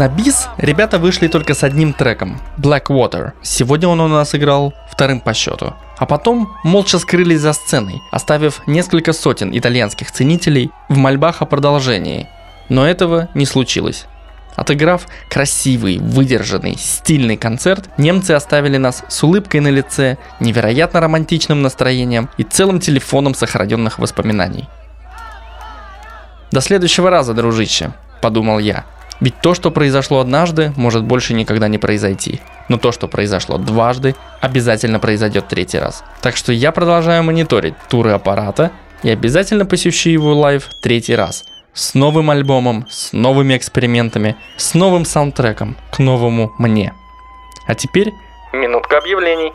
На 0.00 0.08
бис 0.08 0.48
ребята 0.56 0.98
вышли 0.98 1.28
только 1.28 1.52
с 1.52 1.62
одним 1.62 1.92
треком 1.92 2.40
Blackwater. 2.56 3.32
Сегодня 3.42 3.86
он 3.86 4.00
у 4.00 4.08
нас 4.08 4.34
играл 4.34 4.72
вторым 4.90 5.20
по 5.20 5.34
счету. 5.34 5.74
А 5.98 6.06
потом 6.06 6.56
молча 6.64 6.98
скрылись 6.98 7.42
за 7.42 7.52
сценой, 7.52 8.00
оставив 8.10 8.66
несколько 8.66 9.12
сотен 9.12 9.50
итальянских 9.54 10.10
ценителей 10.10 10.70
в 10.88 10.96
мольбах 10.96 11.42
о 11.42 11.44
продолжении. 11.44 12.30
Но 12.70 12.86
этого 12.86 13.28
не 13.34 13.44
случилось. 13.44 14.06
Отыграв 14.56 15.06
красивый, 15.28 15.98
выдержанный, 15.98 16.78
стильный 16.78 17.36
концерт, 17.36 17.90
немцы 17.98 18.30
оставили 18.30 18.78
нас 18.78 19.04
с 19.06 19.22
улыбкой 19.22 19.60
на 19.60 19.68
лице, 19.68 20.16
невероятно 20.40 21.00
романтичным 21.00 21.60
настроением 21.60 22.30
и 22.38 22.42
целым 22.42 22.80
телефоном 22.80 23.34
сохраненных 23.34 23.98
воспоминаний. 23.98 24.66
До 26.52 26.62
следующего 26.62 27.10
раза, 27.10 27.34
дружище, 27.34 27.92
подумал 28.22 28.60
я. 28.60 28.86
Ведь 29.20 29.40
то, 29.40 29.54
что 29.54 29.70
произошло 29.70 30.20
однажды, 30.20 30.72
может 30.76 31.04
больше 31.04 31.34
никогда 31.34 31.68
не 31.68 31.78
произойти. 31.78 32.40
Но 32.68 32.78
то, 32.78 32.90
что 32.90 33.06
произошло 33.06 33.58
дважды, 33.58 34.14
обязательно 34.40 34.98
произойдет 34.98 35.48
третий 35.48 35.78
раз. 35.78 36.02
Так 36.22 36.36
что 36.36 36.52
я 36.52 36.72
продолжаю 36.72 37.22
мониторить 37.22 37.74
туры 37.88 38.12
Apparat 38.12 38.65
а 38.65 38.72
и 39.02 39.10
обязательно 39.10 39.66
посещу 39.66 40.08
его 40.08 40.34
live 40.34 40.68
третий 40.82 41.14
раз. 41.14 41.44
С 41.74 41.94
новым 41.94 42.30
альбомом, 42.30 42.86
с 42.90 43.12
новыми 43.12 43.56
экспериментами, 43.56 44.36
с 44.56 44.74
новым 44.74 45.04
саундтреком 45.04 45.76
к 45.92 45.98
новому 45.98 46.52
мне. 46.58 46.94
А 47.66 47.74
теперь 47.74 48.12
Минутка 48.52 48.98
объявлений. 48.98 49.52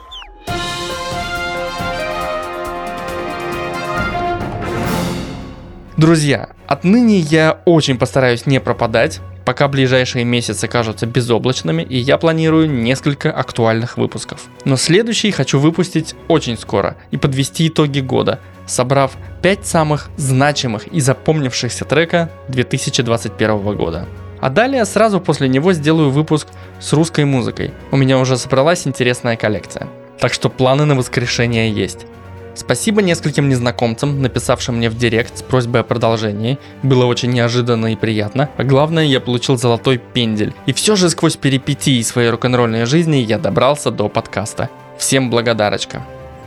Друзья, 5.97 6.49
отныне 6.67 7.19
я 7.19 7.61
очень 7.65 7.97
постараюсь 7.97 8.45
не 8.45 8.59
пропадать, 8.59 9.19
пока 9.45 9.67
ближайшие 9.67 10.25
месяцы 10.25 10.67
кажутся 10.67 11.05
безоблачными, 11.05 11.83
и 11.83 11.97
я 11.97 12.17
планирую 12.17 12.69
несколько 12.69 13.31
актуальных 13.31 13.97
выпусков. 13.97 14.45
Но 14.65 14.75
следующий 14.75 15.31
хочу 15.31 15.59
выпустить 15.59 16.15
очень 16.27 16.57
скоро 16.57 16.97
и 17.11 17.17
подвести 17.17 17.67
итоги 17.67 17.99
года, 17.99 18.39
собрав 18.65 19.13
5 19.43 19.65
самых 19.65 20.09
значимых 20.17 20.87
и 20.87 20.99
запомнившихся 20.99 21.85
трека 21.85 22.31
2021 22.49 23.75
года. 23.75 24.07
А 24.41 24.49
далее 24.49 24.83
сразу 24.85 25.21
после 25.21 25.47
него 25.47 25.73
сделаю 25.73 26.09
выпуск 26.09 26.47
с 26.79 26.93
русской 26.93 27.25
музыкой. 27.25 27.73
У 27.91 27.97
меня 27.97 28.19
уже 28.19 28.37
собралась 28.37 28.85
интересная 28.85 29.37
коллекция. 29.37 29.87
Так 30.19 30.33
что 30.33 30.49
планы 30.49 30.85
на 30.85 30.95
воскрешение 30.95 31.71
есть. 31.71 32.05
Спасибо 32.55 33.01
нескольким 33.01 33.49
незнакомцам, 33.49 34.21
написавшим 34.21 34.77
мне 34.77 34.89
в 34.89 34.97
директ 34.97 35.37
с 35.37 35.41
просьбой 35.41 35.81
о 35.81 35.83
продолжении. 35.83 36.57
Было 36.83 37.05
очень 37.05 37.31
неожиданно 37.31 37.91
и 37.91 37.97
приятно. 37.97 38.49
А 38.55 38.63
главное, 38.63 39.03
я 39.03 39.19
получил 39.19 39.57
золотой 39.57 39.97
пендель. 39.97 40.53
И 40.65 40.71
все 40.71 40.95
же 40.95 41.09
сквозь 41.09 41.35
перипетии 41.35 42.01
своей 42.01 42.29
рок-н-ролльной 42.29 42.85
жизни 42.85 43.17
я 43.17 43.37
добрался 43.37 43.91
до 43.91 44.07
подкаста. 44.07 44.69
Всем 44.97 45.29
благодарочка. 45.29 46.05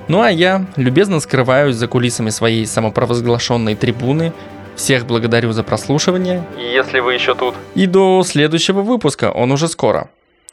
Ну 0.09 0.23
а 0.23 0.31
я 0.31 0.65
любезно 0.77 1.21
скрываюсь 1.21 1.77
за 1.77 1.87
кулисами 1.87 2.31
своей 2.31 2.65
самопровозглашенной 2.65 3.75
трибуны. 3.75 4.33
Всех 4.77 5.07
благодарю 5.07 5.53
за 5.53 5.63
прослушивание. 5.63 6.43
Если 6.57 7.01
вы 7.01 7.15
еще 7.15 7.35
тут. 7.35 7.55
И 7.75 7.85
до 7.85 8.23
следующего 8.23 8.81
выпуска, 8.81 9.31
он 9.31 9.53
уже 9.53 9.69
скоро. 9.69 10.09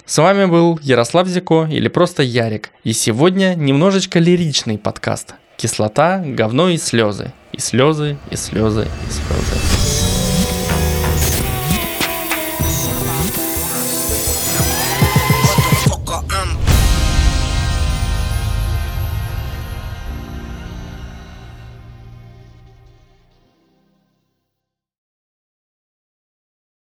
С 0.05 0.17
вами 0.17 0.45
был 0.45 0.77
Ярослав 0.83 1.27
Зико 1.27 1.65
или 1.71 1.87
просто 1.87 2.23
Ярик. 2.23 2.71
И 2.83 2.91
сегодня 2.91 3.55
немножечко 3.55 4.19
лиричный 4.19 4.77
подкаст. 4.77 5.35
Кислота, 5.57 6.21
говно 6.25 6.69
и 6.69 6.77
слезы. 6.77 7.31
И 7.51 7.59
слезы, 7.59 8.17
и 8.29 8.35
слезы, 8.35 8.87
и 9.07 9.11
слезы. 9.11 10.04